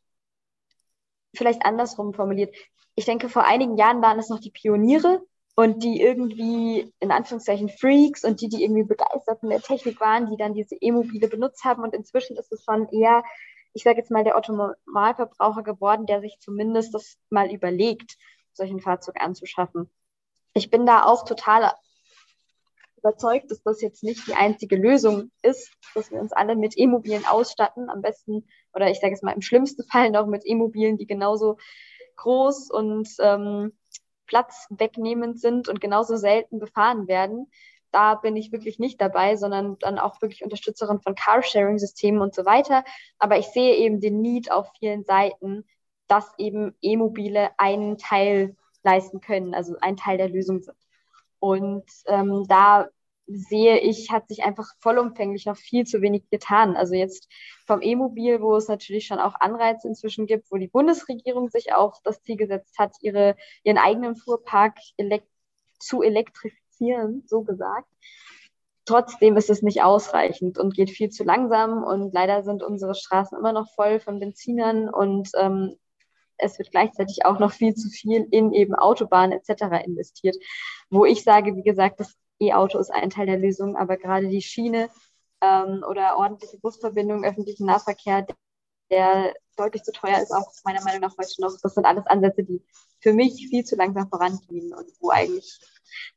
[1.36, 2.56] vielleicht andersrum formuliert.
[2.96, 5.22] Ich denke, vor einigen Jahren waren es noch die Pioniere
[5.56, 10.30] und die irgendwie in Anführungszeichen Freaks und die, die irgendwie begeistert von der Technik waren,
[10.30, 11.84] die dann diese E-Mobile benutzt haben.
[11.84, 13.24] Und inzwischen ist es schon eher,
[13.74, 18.18] ich sage jetzt mal, der Automobilverbraucher geworden, der sich zumindest das mal überlegt,
[18.54, 19.90] solchen Fahrzeug anzuschaffen.
[20.54, 21.74] Ich bin da auch total
[23.00, 27.26] überzeugt, dass das jetzt nicht die einzige Lösung ist, dass wir uns alle mit E-Mobilen
[27.26, 31.08] ausstatten, am besten, oder ich sage es mal im schlimmsten Fall noch mit E-Mobilen, die
[31.08, 31.58] genauso
[32.18, 33.74] groß und ähm,
[34.28, 37.50] platzwegnehmend sind und genauso selten befahren werden.
[37.92, 42.46] Da bin ich wirklich nicht dabei, sondern dann auch wirklich Unterstützerin von Carsharing-Systemen und so
[42.46, 42.84] weiter.
[43.18, 45.66] Aber ich sehe eben den Need auf vielen Seiten,
[46.08, 50.78] dass eben E-Mobile einen Teil leisten können, also ein Teil der Lösung sind.
[51.40, 52.90] Und ähm, da
[53.30, 56.76] sehe ich, hat sich einfach vollumfänglich noch viel zu wenig getan.
[56.76, 57.28] Also jetzt
[57.68, 62.02] vom E-Mobil, wo es natürlich schon auch Anreize inzwischen gibt, wo die Bundesregierung sich auch
[62.04, 65.28] das Ziel gesetzt hat, ihre, ihren eigenen Fuhrpark elekt
[65.80, 67.88] zu elektrifizieren, so gesagt.
[68.86, 73.38] Trotzdem ist es nicht ausreichend und geht viel zu langsam und leider sind unsere Straßen
[73.38, 75.76] immer noch voll von Benzinern und ähm,
[76.40, 79.86] es wird gleichzeitig auch noch viel zu viel in eben Autobahnen etc.
[79.86, 80.36] investiert.
[80.90, 84.42] Wo ich sage, wie gesagt, das E-Auto ist ein Teil der Lösung, aber gerade die
[84.42, 84.90] Schiene
[85.42, 88.26] ähm, oder ordentliche Busverbindungen, öffentlichen Nahverkehr,
[88.90, 91.54] der deutlich zu teuer ist, auch meiner Meinung nach heute noch.
[91.62, 92.64] Das sind alles Ansätze, die
[93.02, 95.60] für mich viel zu langsam vorangehen und wo eigentlich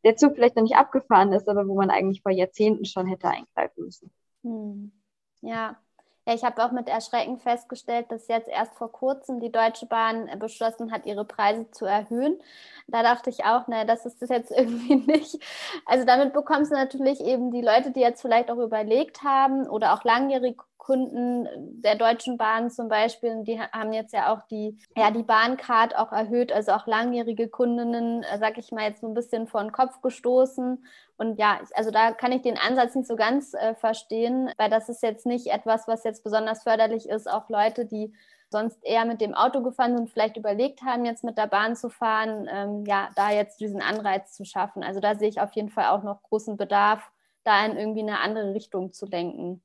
[0.05, 3.29] der Zug vielleicht noch nicht abgefahren ist, aber wo man eigentlich vor Jahrzehnten schon hätte
[3.29, 4.11] eingreifen müssen.
[4.43, 4.93] Hm.
[5.41, 5.81] Ja,
[6.27, 10.31] ja, ich habe auch mit Erschrecken festgestellt, dass jetzt erst vor kurzem die Deutsche Bahn
[10.39, 12.39] beschlossen hat, ihre Preise zu erhöhen.
[12.87, 15.39] Da dachte ich auch, ne, das ist das jetzt irgendwie nicht.
[15.87, 19.95] Also damit bekommst du natürlich eben die Leute, die jetzt vielleicht auch überlegt haben oder
[19.95, 21.47] auch langjährig Kunden
[21.81, 26.11] der Deutschen Bahn zum Beispiel, die haben jetzt ja auch die, ja, die Bahncard auch
[26.11, 29.71] erhöht, also auch langjährige Kundinnen, äh, sag ich mal, jetzt so ein bisschen vor den
[29.71, 30.85] Kopf gestoßen.
[31.19, 34.89] Und ja, also da kann ich den Ansatz nicht so ganz äh, verstehen, weil das
[34.89, 37.31] ist jetzt nicht etwas, was jetzt besonders förderlich ist.
[37.31, 38.13] Auch Leute, die
[38.51, 41.91] sonst eher mit dem Auto gefahren sind vielleicht überlegt haben, jetzt mit der Bahn zu
[41.91, 44.83] fahren, ähm, ja, da jetzt diesen Anreiz zu schaffen.
[44.83, 47.13] Also da sehe ich auf jeden Fall auch noch großen Bedarf,
[47.45, 49.63] da in irgendwie eine andere Richtung zu lenken.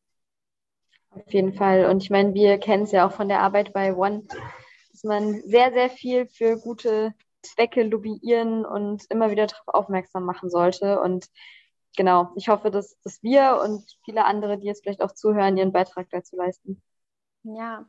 [1.26, 1.86] Auf jeden Fall.
[1.86, 4.24] Und ich meine, wir kennen es ja auch von der Arbeit bei One,
[4.92, 10.50] dass man sehr, sehr viel für gute Zwecke lobbyieren und immer wieder darauf aufmerksam machen
[10.50, 11.00] sollte.
[11.00, 11.28] Und
[11.96, 15.72] genau, ich hoffe, dass, dass wir und viele andere, die jetzt vielleicht auch zuhören, ihren
[15.72, 16.82] Beitrag dazu leisten.
[17.44, 17.86] Ja,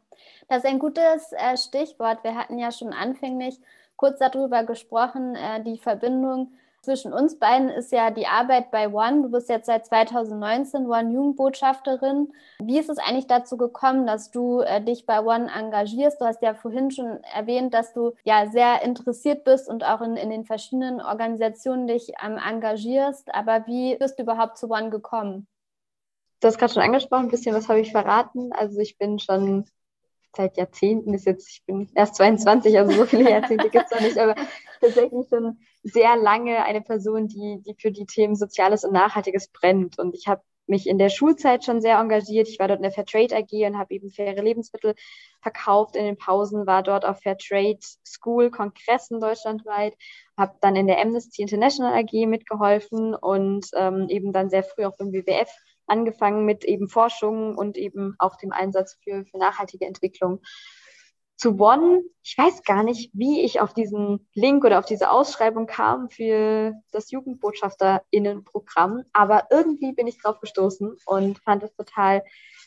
[0.48, 2.22] das ist ein gutes äh, Stichwort.
[2.22, 3.58] Wir hatten ja schon anfänglich
[3.96, 9.22] kurz darüber gesprochen, äh, die Verbindung zwischen uns beiden ist ja die Arbeit bei One.
[9.22, 12.32] Du bist jetzt seit 2019 One-Jugendbotschafterin.
[12.60, 16.20] Wie ist es eigentlich dazu gekommen, dass du äh, dich bei One engagierst?
[16.20, 20.16] Du hast ja vorhin schon erwähnt, dass du ja sehr interessiert bist und auch in,
[20.16, 23.34] in den verschiedenen Organisationen dich ähm, engagierst.
[23.34, 25.46] Aber wie bist du überhaupt zu One gekommen?
[26.40, 28.52] Du hast gerade schon angesprochen, ein bisschen was habe ich verraten.
[28.52, 29.66] Also ich bin schon
[30.36, 34.00] seit Jahrzehnten, ist jetzt, ich bin erst 22, also so viele Jahrzehnte gibt es noch
[34.00, 34.34] nicht, aber
[34.80, 39.98] tatsächlich schon sehr lange eine Person, die, die für die Themen Soziales und Nachhaltiges brennt.
[39.98, 42.48] Und ich habe mich in der Schulzeit schon sehr engagiert.
[42.48, 44.94] Ich war dort in der Fairtrade AG und habe eben faire Lebensmittel
[45.40, 45.96] verkauft.
[45.96, 49.94] In den Pausen war dort auf Fairtrade School Kongressen deutschlandweit,
[50.36, 54.96] habe dann in der Amnesty International AG mitgeholfen und ähm, eben dann sehr früh auch
[54.96, 55.50] beim WWF
[55.88, 60.40] angefangen mit eben Forschung und eben auch dem Einsatz für, für nachhaltige Entwicklung.
[61.36, 65.66] Zu One, ich weiß gar nicht, wie ich auf diesen Link oder auf diese Ausschreibung
[65.66, 72.24] kam für das JugendbotschafterInnenprogramm, aber irgendwie bin ich drauf gestoßen und fand es total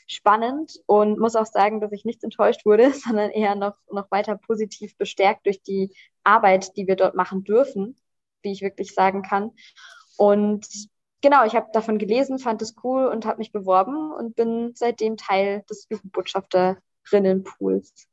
[0.07, 4.37] spannend und muss auch sagen, dass ich nicht enttäuscht wurde, sondern eher noch, noch weiter
[4.37, 7.97] positiv bestärkt durch die Arbeit, die wir dort machen dürfen,
[8.41, 9.51] wie ich wirklich sagen kann.
[10.17, 10.65] Und
[11.21, 15.17] genau, ich habe davon gelesen, fand es cool und habe mich beworben und bin seitdem
[15.17, 18.07] Teil des Jugendbotschafterinnenpools.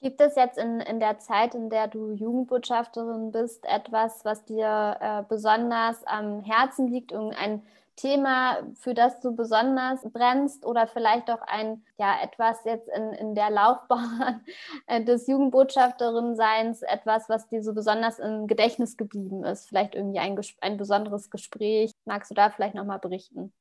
[0.00, 4.96] Gibt es jetzt in, in der Zeit, in der du Jugendbotschafterin bist, etwas, was dir
[5.00, 7.62] äh, besonders am Herzen liegt, irgendein
[7.98, 13.34] Thema, für das du besonders brennst oder vielleicht auch ein, ja, etwas jetzt in, in
[13.34, 14.44] der Laufbahn
[14.86, 19.68] äh, des Jugendbotschafterin-Seins, etwas, was dir so besonders im Gedächtnis geblieben ist?
[19.68, 21.90] Vielleicht irgendwie ein, ein besonderes Gespräch.
[22.04, 23.52] Magst du da vielleicht nochmal berichten?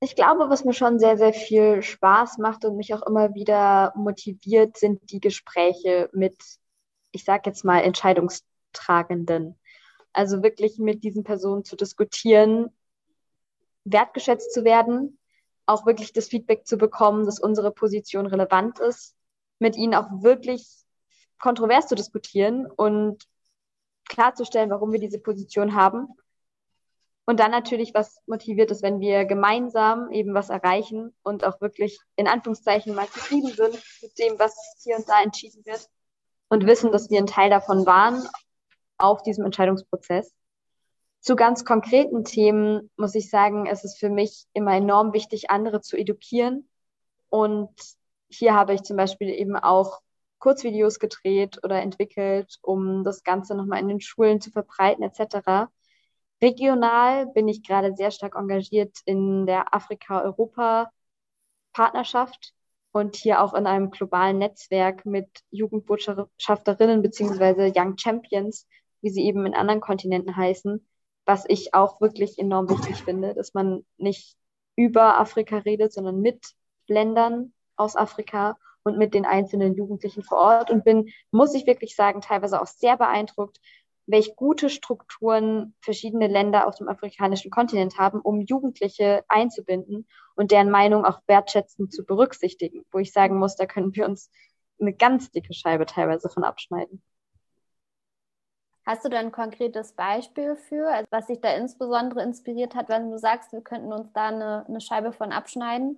[0.00, 3.92] Ich glaube, was mir schon sehr, sehr viel Spaß macht und mich auch immer wieder
[3.94, 6.36] motiviert, sind die Gespräche mit,
[7.12, 9.58] ich sage jetzt mal, Entscheidungstragenden.
[10.14, 12.70] Also wirklich mit diesen Personen zu diskutieren,
[13.84, 15.18] wertgeschätzt zu werden,
[15.66, 19.14] auch wirklich das Feedback zu bekommen, dass unsere Position relevant ist,
[19.58, 20.66] mit ihnen auch wirklich
[21.38, 23.24] kontrovers zu diskutieren und
[24.08, 26.08] klarzustellen, warum wir diese Position haben.
[27.24, 32.00] Und dann natürlich, was motiviert ist, wenn wir gemeinsam eben was erreichen und auch wirklich
[32.16, 35.88] in Anführungszeichen mal zufrieden sind mit dem, was hier und da entschieden wird
[36.48, 38.28] und wissen, dass wir ein Teil davon waren
[38.98, 40.34] auf diesem Entscheidungsprozess.
[41.20, 45.82] Zu ganz konkreten Themen muss ich sagen, es ist für mich immer enorm wichtig, andere
[45.82, 46.68] zu edukieren.
[47.28, 47.70] Und
[48.28, 50.00] hier habe ich zum Beispiel eben auch
[50.38, 55.68] Kurzvideos gedreht oder entwickelt, um das Ganze nochmal in den Schulen zu verbreiten etc.
[56.40, 62.54] Regional bin ich gerade sehr stark engagiert in der Afrika-Europa-Partnerschaft
[62.92, 68.66] und hier auch in einem globalen Netzwerk mit Jugendbotschafterinnen beziehungsweise Young Champions,
[69.02, 70.86] wie sie eben in anderen Kontinenten heißen,
[71.24, 74.36] was ich auch wirklich enorm wichtig finde, dass man nicht
[74.76, 76.54] über Afrika redet, sondern mit
[76.86, 81.94] Ländern aus Afrika und mit den einzelnen Jugendlichen vor Ort und bin, muss ich wirklich
[81.94, 83.60] sagen, teilweise auch sehr beeindruckt,
[84.06, 90.70] welch gute Strukturen verschiedene Länder auf dem afrikanischen Kontinent haben, um Jugendliche einzubinden und deren
[90.70, 94.30] Meinung auch wertschätzend zu berücksichtigen, wo ich sagen muss, da können wir uns
[94.80, 97.02] eine ganz dicke Scheibe teilweise von abschneiden.
[98.90, 103.12] Hast du da ein konkretes Beispiel für, also was dich da insbesondere inspiriert hat, wenn
[103.12, 105.96] du sagst, wir könnten uns da eine, eine Scheibe von abschneiden?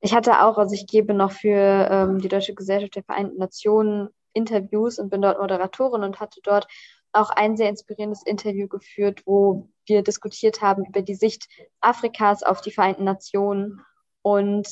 [0.00, 4.08] Ich hatte auch, also ich gebe noch für ähm, die Deutsche Gesellschaft der Vereinten Nationen
[4.32, 6.66] Interviews und bin dort Moderatorin und hatte dort
[7.12, 11.46] auch ein sehr inspirierendes Interview geführt, wo wir diskutiert haben über die Sicht
[11.80, 13.80] Afrikas auf die Vereinten Nationen
[14.22, 14.66] und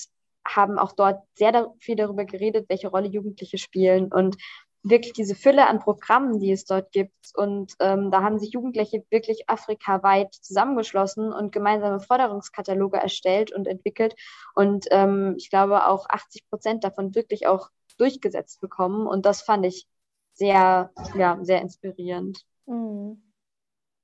[0.44, 4.36] haben auch dort sehr viel darüber geredet, welche Rolle Jugendliche spielen und
[4.82, 7.14] wirklich diese Fülle an Programmen, die es dort gibt.
[7.34, 14.14] Und ähm, da haben sich Jugendliche wirklich afrikaweit zusammengeschlossen und gemeinsame Forderungskataloge erstellt und entwickelt.
[14.54, 17.68] Und ähm, ich glaube auch 80 Prozent davon wirklich auch
[17.98, 19.06] durchgesetzt bekommen.
[19.06, 19.86] Und das fand ich
[20.32, 22.44] sehr, ja, sehr inspirierend.
[22.66, 23.22] Mhm.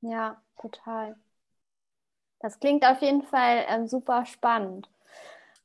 [0.02, 1.16] Ja, total.
[2.40, 4.90] Das klingt auf jeden Fall ähm, super spannend.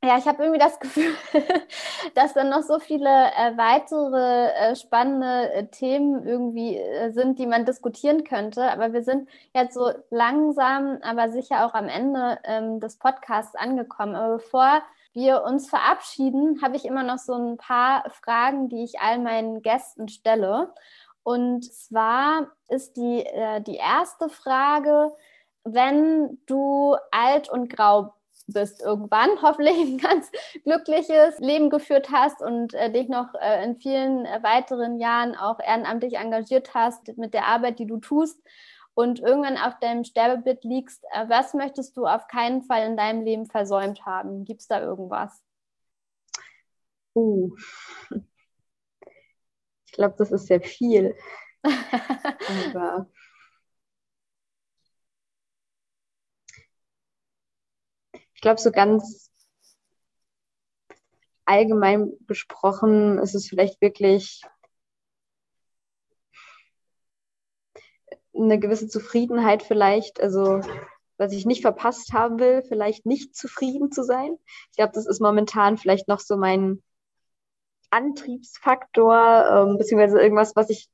[0.04, 1.14] Ja, ich habe irgendwie das Gefühl,
[2.16, 7.45] dass dann noch so viele äh, weitere äh, spannende äh, Themen irgendwie äh, sind, die
[7.45, 8.72] man diskutieren könnte.
[8.72, 14.16] Aber wir sind jetzt so langsam, aber sicher auch am Ende ähm, des Podcasts angekommen.
[14.16, 14.82] Aber bevor
[15.14, 19.62] wir uns verabschieden, habe ich immer noch so ein paar Fragen, die ich all meinen
[19.62, 20.74] Gästen stelle.
[21.22, 25.12] Und zwar ist die, äh, die erste Frage,
[25.64, 28.16] wenn du alt und grau
[28.52, 30.32] bist irgendwann, hoffentlich ein ganz
[30.64, 35.60] glückliches Leben geführt hast und äh, dich noch äh, in vielen äh, weiteren Jahren auch
[35.60, 38.39] ehrenamtlich engagiert hast mit der Arbeit, die du tust
[38.93, 43.24] und irgendwann auf deinem Sterbebett liegst, äh, was möchtest du auf keinen Fall in deinem
[43.24, 44.45] Leben versäumt haben?
[44.45, 45.41] Gibt es da irgendwas?
[47.16, 47.56] Uh.
[49.86, 51.16] Ich glaube, das ist sehr viel.
[51.64, 53.10] Aber
[58.42, 59.30] ich glaube, so ganz
[61.46, 64.42] allgemein gesprochen ist es vielleicht wirklich
[68.36, 70.60] eine gewisse Zufriedenheit vielleicht, also
[71.18, 74.39] was ich nicht verpasst haben will, vielleicht nicht zufrieden zu sein.
[74.72, 76.82] Ich glaube, das ist momentan vielleicht noch so mein
[77.92, 80.89] Antriebsfaktor, ähm, beziehungsweise irgendwas, was ich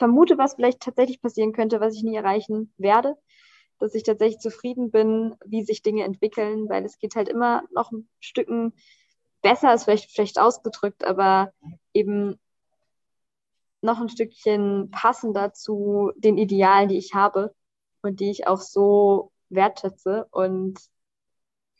[0.00, 3.16] vermute, was vielleicht tatsächlich passieren könnte, was ich nie erreichen werde,
[3.78, 7.92] dass ich tatsächlich zufrieden bin, wie sich Dinge entwickeln, weil es geht halt immer noch
[7.92, 8.74] ein Stücken
[9.42, 11.52] besser, ist vielleicht vielleicht ausgedrückt, aber
[11.92, 12.38] eben
[13.80, 17.54] noch ein Stückchen passender zu den Idealen, die ich habe
[18.02, 20.26] und die ich auch so wertschätze.
[20.30, 20.78] Und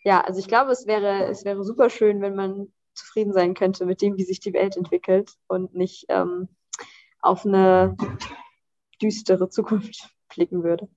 [0.04, 3.86] ja, also ich glaube, es wäre, es wäre super schön, wenn man zufrieden sein könnte
[3.86, 6.48] mit dem, wie sich die Welt entwickelt und nicht ähm,
[7.20, 7.96] auf eine
[9.02, 10.88] düstere Zukunft blicken würde.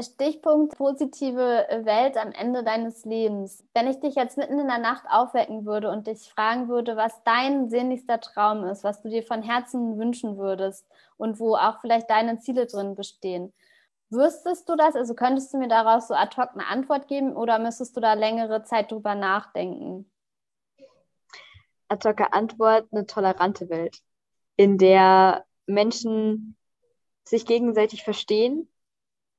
[0.00, 3.62] Stichpunkt positive Welt am Ende deines Lebens.
[3.74, 7.22] Wenn ich dich jetzt mitten in der Nacht aufwecken würde und dich fragen würde, was
[7.24, 10.86] dein sehnlichster Traum ist, was du dir von Herzen wünschen würdest
[11.18, 13.52] und wo auch vielleicht deine Ziele drin bestehen,
[14.08, 14.96] wüsstest du das?
[14.96, 18.14] Also könntest du mir daraus so ad hoc eine Antwort geben oder müsstest du da
[18.14, 20.10] längere Zeit drüber nachdenken?
[21.88, 23.98] Ad hoc Antwort, eine tolerante Welt,
[24.56, 26.56] in der Menschen
[27.24, 28.71] sich gegenseitig verstehen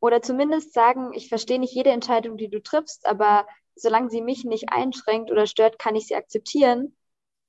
[0.03, 4.43] oder zumindest sagen, ich verstehe nicht jede Entscheidung, die du triffst, aber solange sie mich
[4.43, 6.93] nicht einschränkt oder stört, kann ich sie akzeptieren,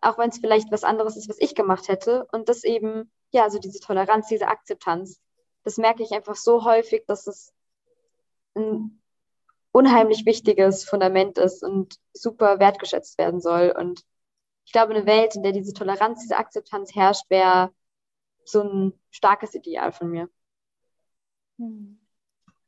[0.00, 2.28] auch wenn es vielleicht was anderes ist, was ich gemacht hätte.
[2.30, 5.20] Und das eben, ja, so diese Toleranz, diese Akzeptanz,
[5.64, 7.52] das merke ich einfach so häufig, dass es
[8.54, 9.02] ein
[9.72, 13.74] unheimlich wichtiges Fundament ist und super wertgeschätzt werden soll.
[13.76, 14.04] Und
[14.64, 17.74] ich glaube, eine Welt, in der diese Toleranz, diese Akzeptanz herrscht, wäre
[18.44, 20.30] so ein starkes Ideal von mir.
[21.58, 21.98] Hm.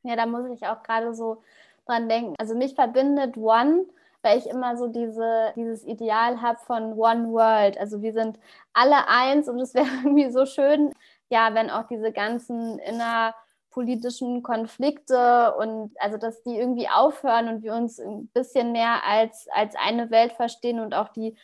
[0.07, 1.41] Ja, da muss ich auch gerade so
[1.85, 2.35] dran denken.
[2.39, 3.85] Also mich verbindet One,
[4.21, 7.77] weil ich immer so diese, dieses Ideal habe von One World.
[7.77, 8.39] Also wir sind
[8.73, 10.93] alle eins und es wäre irgendwie so schön,
[11.29, 17.73] ja, wenn auch diese ganzen innerpolitischen Konflikte und also dass die irgendwie aufhören und wir
[17.73, 21.35] uns ein bisschen mehr als, als eine Welt verstehen und auch die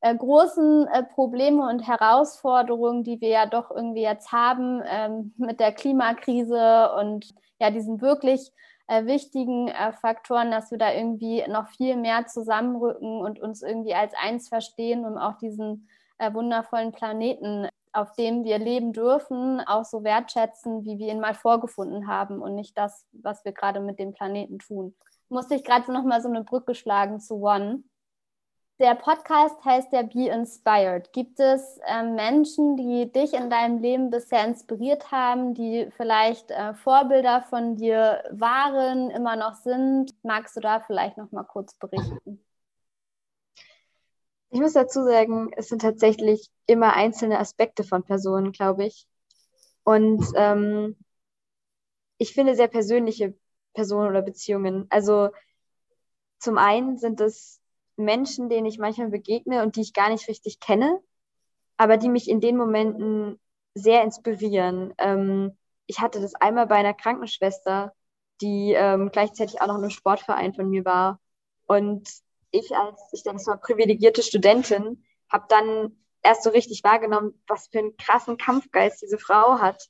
[0.00, 5.60] äh, großen äh, Probleme und Herausforderungen, die wir ja doch irgendwie jetzt haben ähm, mit
[5.60, 8.52] der Klimakrise und ja diesen wirklich
[8.86, 13.94] äh, wichtigen äh, Faktoren, dass wir da irgendwie noch viel mehr zusammenrücken und uns irgendwie
[13.94, 15.88] als eins verstehen, um auch diesen
[16.18, 21.34] äh, wundervollen Planeten, auf dem wir leben dürfen, auch so wertschätzen, wie wir ihn mal
[21.34, 24.94] vorgefunden haben und nicht das, was wir gerade mit dem Planeten tun.
[25.28, 27.82] Musste ich gerade noch mal so eine Brücke schlagen zu One
[28.78, 31.12] der Podcast heißt ja Be Inspired.
[31.12, 36.74] Gibt es äh, Menschen, die dich in deinem Leben bisher inspiriert haben, die vielleicht äh,
[36.74, 40.14] Vorbilder von dir waren, immer noch sind?
[40.22, 42.44] Magst du da vielleicht noch mal kurz berichten?
[44.50, 49.06] Ich muss dazu sagen, es sind tatsächlich immer einzelne Aspekte von Personen, glaube ich.
[49.82, 50.96] Und ähm,
[52.16, 53.34] ich finde sehr persönliche
[53.74, 54.86] Personen oder Beziehungen.
[54.88, 55.30] Also
[56.38, 57.60] zum einen sind es
[57.98, 61.00] Menschen, denen ich manchmal begegne und die ich gar nicht richtig kenne,
[61.76, 63.40] aber die mich in den Momenten
[63.74, 64.94] sehr inspirieren.
[64.98, 67.92] Ähm, ich hatte das einmal bei einer Krankenschwester,
[68.40, 71.20] die ähm, gleichzeitig auch noch in einem Sportverein von mir war.
[71.66, 72.08] Und
[72.50, 77.68] ich als, ich denke, es war privilegierte Studentin, habe dann erst so richtig wahrgenommen, was
[77.68, 79.88] für einen krassen Kampfgeist diese Frau hat,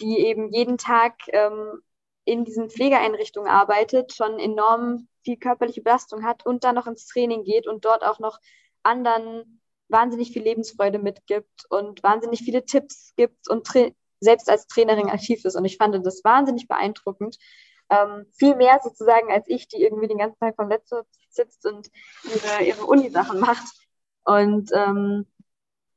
[0.00, 1.82] die eben jeden Tag ähm,
[2.24, 7.44] in diesen Pflegeeinrichtungen arbeitet, schon enorm viel körperliche Belastung hat und dann noch ins Training
[7.44, 8.38] geht und dort auch noch
[8.82, 13.68] anderen wahnsinnig viel Lebensfreude mitgibt und wahnsinnig viele Tipps gibt und
[14.20, 15.54] selbst als Trainerin aktiv ist.
[15.54, 17.36] Und ich fand das wahnsinnig beeindruckend.
[17.90, 21.90] Ähm, viel mehr sozusagen als ich, die irgendwie den ganzen Tag vom Laptop sitzt und
[22.24, 23.66] ihre, ihre Uni-Sachen macht.
[24.24, 25.26] Und ähm,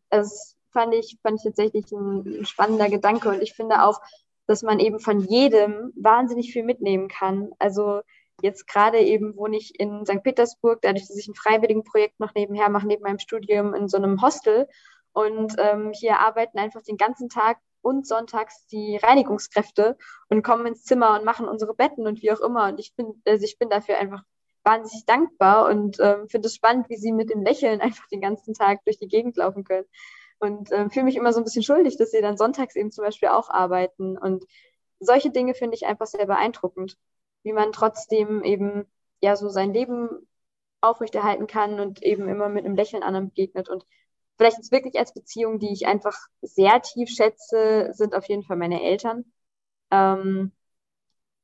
[0.09, 3.29] das fand ich, fand ich tatsächlich ein, ein spannender Gedanke.
[3.29, 4.01] Und ich finde auch,
[4.47, 7.51] dass man eben von jedem wahnsinnig viel mitnehmen kann.
[7.59, 8.01] Also
[8.41, 10.23] Jetzt gerade eben wohne ich in St.
[10.23, 14.21] Petersburg, dadurch, dass ich ein Freiwilligenprojekt noch nebenher mache, neben meinem Studium in so einem
[14.21, 14.67] Hostel.
[15.13, 19.97] Und ähm, hier arbeiten einfach den ganzen Tag und sonntags die Reinigungskräfte
[20.29, 22.67] und kommen ins Zimmer und machen unsere Betten und wie auch immer.
[22.69, 24.23] Und ich bin, also ich bin dafür einfach
[24.63, 28.53] wahnsinnig dankbar und ähm, finde es spannend, wie sie mit dem Lächeln einfach den ganzen
[28.53, 29.87] Tag durch die Gegend laufen können.
[30.39, 33.05] Und ähm, fühle mich immer so ein bisschen schuldig, dass sie dann sonntags eben zum
[33.05, 34.17] Beispiel auch arbeiten.
[34.17, 34.45] Und
[34.99, 36.97] solche Dinge finde ich einfach sehr beeindruckend,
[37.43, 38.85] wie man trotzdem eben
[39.21, 40.09] ja so sein Leben
[40.81, 43.69] aufrechterhalten kann und eben immer mit einem Lächeln anderen begegnet.
[43.69, 43.85] Und
[44.37, 48.57] vielleicht ist wirklich als Beziehung, die ich einfach sehr tief schätze, sind auf jeden Fall
[48.57, 49.25] meine Eltern.
[49.91, 50.51] Ähm,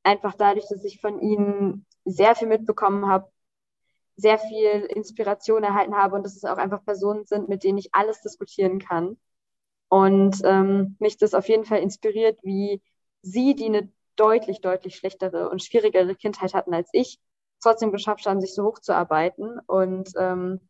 [0.02, 3.30] einfach dadurch, dass ich von ihnen sehr viel mitbekommen habe,
[4.16, 7.94] sehr viel Inspiration erhalten habe und dass es auch einfach Personen sind, mit denen ich
[7.94, 9.16] alles diskutieren kann.
[9.88, 12.82] Und ähm, mich das auf jeden Fall inspiriert, wie
[13.22, 17.18] sie, die eine deutlich, deutlich schlechtere und schwierigere Kindheit hatten als ich,
[17.62, 19.58] trotzdem geschafft haben, sich so hochzuarbeiten.
[19.66, 20.60] Und ähm,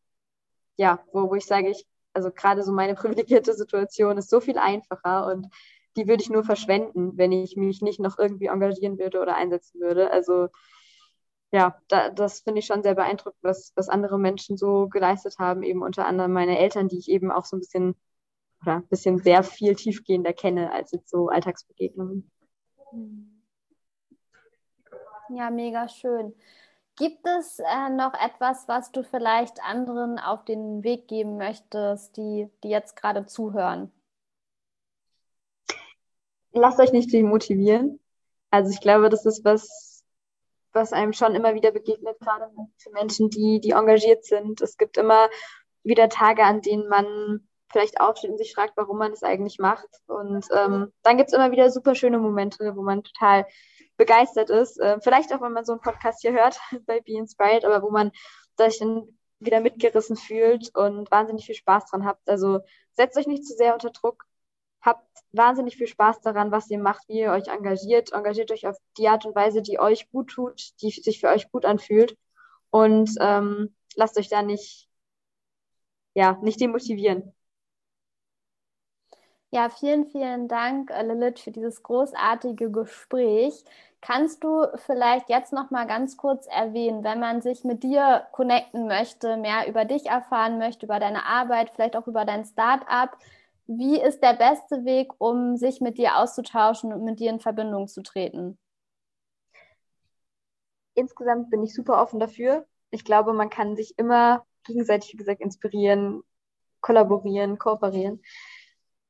[0.77, 4.59] ja, wo, wo ich sage, ich, also gerade so meine privilegierte Situation ist so viel
[4.59, 5.49] einfacher und
[5.97, 9.81] die würde ich nur verschwenden, wenn ich mich nicht noch irgendwie engagieren würde oder einsetzen
[9.81, 10.11] würde.
[10.13, 10.49] Also
[11.51, 15.63] ja, da, das finde ich schon sehr beeindruckend, was, was andere Menschen so geleistet haben,
[15.63, 17.97] eben unter anderem meine Eltern, die ich eben auch so ein bisschen
[18.63, 22.31] oder ein bisschen sehr viel tiefgehender kenne als jetzt so Alltagsbegegnungen.
[25.31, 26.35] Ja, mega schön.
[26.97, 32.51] Gibt es äh, noch etwas, was du vielleicht anderen auf den Weg geben möchtest, die,
[32.65, 33.93] die jetzt gerade zuhören?
[36.53, 38.01] Lasst euch nicht demotivieren.
[38.51, 40.03] Also ich glaube, das ist was,
[40.73, 44.61] was einem schon immer wieder begegnet, gerade für Menschen, die, die engagiert sind.
[44.61, 45.29] Es gibt immer
[45.85, 49.89] wieder Tage, an denen man vielleicht aufsteht und sich fragt, warum man es eigentlich macht.
[50.07, 53.47] Und ähm, dann gibt es immer wieder super schöne Momente, wo man total
[53.99, 54.81] begeistert ist.
[54.81, 57.91] Äh, vielleicht auch, wenn man so einen Podcast hier hört bei Be Inspired, aber wo
[57.91, 58.11] man
[58.57, 62.29] sich dann wieder mitgerissen fühlt und wahnsinnig viel Spaß dran habt.
[62.29, 62.61] Also
[62.95, 64.25] setzt euch nicht zu sehr unter Druck.
[64.81, 68.13] Habt wahnsinnig viel Spaß daran, was ihr macht, wie ihr euch engagiert.
[68.13, 71.51] Engagiert euch auf die Art und Weise, die euch gut tut, die sich für euch
[71.51, 72.17] gut anfühlt.
[72.71, 74.89] Und ähm, lasst euch da nicht,
[76.15, 77.35] ja, nicht demotivieren.
[79.51, 83.65] Ja, vielen, vielen Dank, äh, Lilith, für dieses großartige Gespräch.
[84.03, 88.87] Kannst du vielleicht jetzt noch mal ganz kurz erwähnen, wenn man sich mit dir connecten
[88.87, 93.17] möchte, mehr über dich erfahren möchte, über deine Arbeit, vielleicht auch über dein Start-up,
[93.67, 97.89] wie ist der beste Weg, um sich mit dir auszutauschen und mit dir in Verbindung
[97.89, 98.59] zu treten?
[100.95, 102.67] Insgesamt bin ich super offen dafür.
[102.91, 106.23] Ich glaube, man kann sich immer gegenseitig, wie gesagt, inspirieren,
[106.81, 108.21] kollaborieren, kooperieren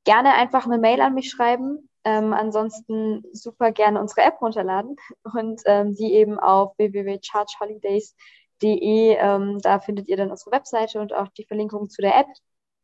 [0.05, 1.88] gerne einfach eine Mail an mich schreiben.
[2.05, 4.96] Ähm, ansonsten super gerne unsere App runterladen
[5.34, 9.16] und ähm, die eben auf www.chargeholidays.de.
[9.16, 12.28] Ähm, da findet ihr dann unsere Webseite und auch die Verlinkung zu der App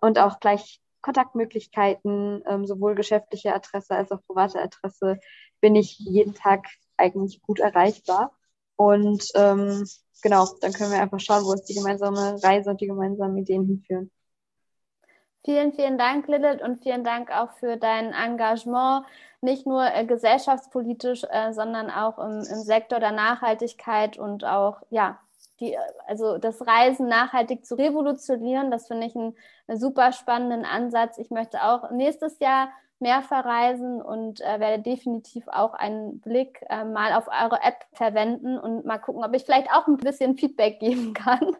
[0.00, 5.18] und auch gleich Kontaktmöglichkeiten, ähm, sowohl geschäftliche Adresse als auch private Adresse,
[5.60, 8.32] bin ich jeden Tag eigentlich gut erreichbar.
[8.76, 9.84] Und ähm,
[10.22, 13.66] genau, dann können wir einfach schauen, wo uns die gemeinsame Reise und die gemeinsamen Ideen
[13.66, 14.10] hinführen.
[15.44, 19.04] Vielen, vielen Dank, Lilith, und vielen Dank auch für dein Engagement,
[19.42, 25.18] nicht nur äh, gesellschaftspolitisch, äh, sondern auch im, im, Sektor der Nachhaltigkeit und auch, ja,
[25.60, 25.76] die,
[26.06, 28.70] also das Reisen nachhaltig zu revolutionieren.
[28.70, 29.36] Das finde ich einen,
[29.68, 31.18] einen, super spannenden Ansatz.
[31.18, 36.84] Ich möchte auch nächstes Jahr mehr verreisen und äh, werde definitiv auch einen Blick äh,
[36.84, 40.80] mal auf eure App verwenden und mal gucken, ob ich vielleicht auch ein bisschen Feedback
[40.80, 41.54] geben kann.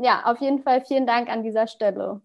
[0.00, 2.20] ja, auf jeden Fall vielen Dank an dieser Stelle.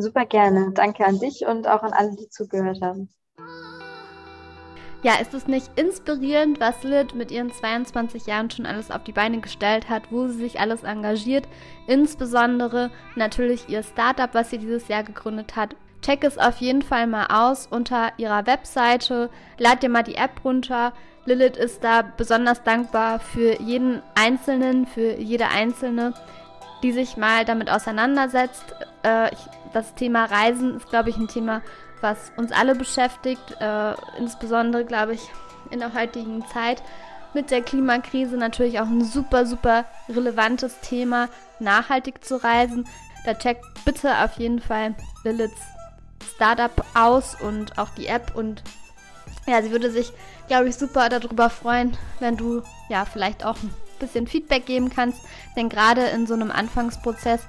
[0.00, 0.70] Super gerne.
[0.74, 3.08] Danke an dich und auch an alle, die zugehört haben.
[5.02, 9.12] Ja, ist es nicht inspirierend, was Lid mit ihren 22 Jahren schon alles auf die
[9.12, 11.48] Beine gestellt hat, wo sie sich alles engagiert?
[11.88, 15.74] Insbesondere natürlich ihr Startup, was sie dieses Jahr gegründet hat.
[16.00, 19.30] Check es auf jeden Fall mal aus unter ihrer Webseite.
[19.58, 20.92] Lad dir mal die App runter.
[21.24, 26.14] Lilith ist da besonders dankbar für jeden Einzelnen, für jede Einzelne,
[26.82, 28.64] die sich mal damit auseinandersetzt.
[29.04, 29.40] Äh, ich,
[29.72, 31.62] das Thema Reisen ist, glaube ich, ein Thema,
[32.00, 35.28] was uns alle beschäftigt, äh, insbesondere, glaube ich,
[35.70, 36.82] in der heutigen Zeit
[37.34, 42.88] mit der Klimakrise natürlich auch ein super, super relevantes Thema, nachhaltig zu reisen.
[43.24, 45.60] Da checkt bitte auf jeden Fall Liliths
[46.34, 48.62] Startup aus und auch die App und
[49.46, 50.12] ja, sie würde sich,
[50.46, 55.20] glaube ich, super darüber freuen, wenn du ja vielleicht auch ein bisschen Feedback geben kannst.
[55.56, 57.40] Denn gerade in so einem Anfangsprozess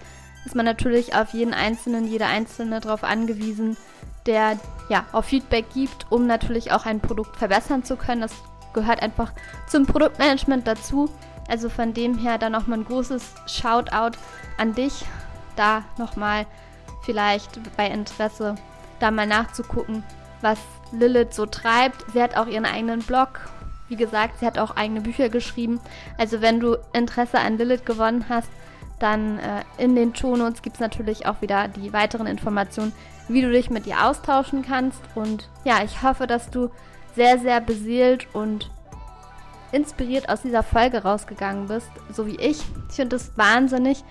[0.46, 3.78] ist man natürlich auf jeden Einzelnen, jede Einzelne darauf angewiesen,
[4.26, 4.58] der
[4.90, 8.22] ja auf Feedback gibt, um natürlich auch ein Produkt verbessern zu können.
[8.22, 8.34] Das
[8.74, 9.32] gehört einfach
[9.68, 11.10] zum Produktmanagement dazu.
[11.48, 14.18] Also von dem her dann nochmal ein großes Shoutout
[14.58, 15.04] an dich,
[15.56, 16.46] da nochmal
[17.02, 18.56] vielleicht bei Interesse
[19.00, 20.04] da mal nachzugucken,
[20.42, 20.60] was
[20.92, 22.06] Lilith so treibt.
[22.14, 23.50] Sie hat auch ihren eigenen Blog.
[23.90, 25.80] Wie gesagt, sie hat auch eigene Bücher geschrieben.
[26.18, 28.50] Also wenn du Interesse an Lilith gewonnen hast,
[29.00, 32.94] dann äh, in den Shownotes gibt es natürlich auch wieder die weiteren Informationen,
[33.28, 35.02] wie du dich mit ihr austauschen kannst.
[35.16, 36.70] Und ja, ich hoffe, dass du
[37.16, 38.70] sehr, sehr beseelt und
[39.72, 42.64] inspiriert aus dieser Folge rausgegangen bist, so wie ich.
[42.90, 44.04] Ich finde es wahnsinnig,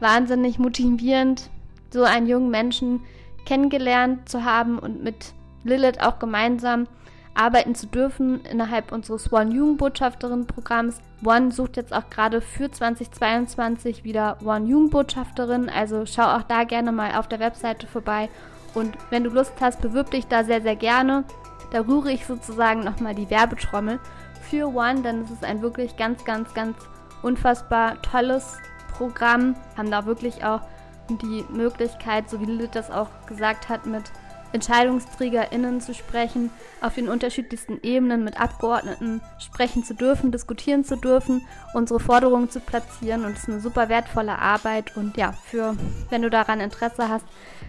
[0.00, 1.50] wahnsinnig motivierend,
[1.90, 3.00] so einen jungen Menschen
[3.44, 6.86] kennengelernt zu haben und mit Lilith auch gemeinsam
[7.34, 10.98] arbeiten zu dürfen innerhalb unseres One Jugendbotschafterin-Programms.
[11.24, 16.92] One sucht jetzt auch gerade für 2022 wieder One Jugendbotschafterin, also schau auch da gerne
[16.92, 18.28] mal auf der Webseite vorbei
[18.74, 21.24] und wenn du Lust hast, bewirb dich da sehr, sehr gerne.
[21.70, 23.98] Da rühre ich sozusagen nochmal die Werbetrommel
[24.42, 26.76] für One, denn es ist ein wirklich ganz, ganz, ganz
[27.22, 28.58] unfassbar tolles
[28.96, 29.54] Programm.
[29.76, 30.60] Haben da wirklich auch
[31.08, 34.04] die Möglichkeit, so wie Lilith das auch gesagt hat, mit
[34.52, 36.50] EntscheidungsträgerInnen zu sprechen,
[36.80, 42.60] auf den unterschiedlichsten Ebenen mit Abgeordneten sprechen zu dürfen, diskutieren zu dürfen, unsere Forderungen zu
[42.60, 45.76] platzieren und es ist eine super wertvolle Arbeit und ja, für,
[46.10, 47.24] wenn du daran Interesse hast,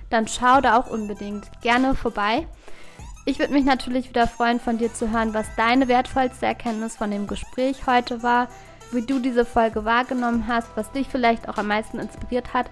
[0.10, 2.48] dann schau da auch unbedingt gerne vorbei.
[3.26, 7.10] Ich würde mich natürlich wieder freuen, von dir zu hören, was deine wertvollste Erkenntnis von
[7.10, 8.50] dem Gespräch heute war,
[8.92, 12.70] wie du diese Folge wahrgenommen hast, was dich vielleicht auch am meisten inspiriert hat.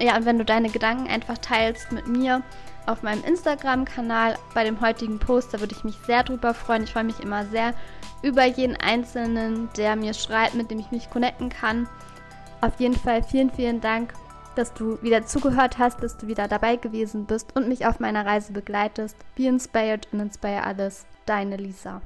[0.00, 2.42] Ja, und wenn du deine Gedanken einfach teilst mit mir,
[2.90, 5.54] auf meinem Instagram-Kanal bei dem heutigen Post.
[5.54, 6.82] Da würde ich mich sehr drüber freuen.
[6.82, 7.72] Ich freue mich immer sehr
[8.22, 11.88] über jeden Einzelnen, der mir schreibt, mit dem ich mich connecten kann.
[12.60, 14.12] Auf jeden Fall vielen, vielen Dank,
[14.56, 18.26] dass du wieder zugehört hast, dass du wieder dabei gewesen bist und mich auf meiner
[18.26, 19.16] Reise begleitest.
[19.36, 21.06] Be inspired und inspire alles.
[21.26, 22.02] Deine Lisa.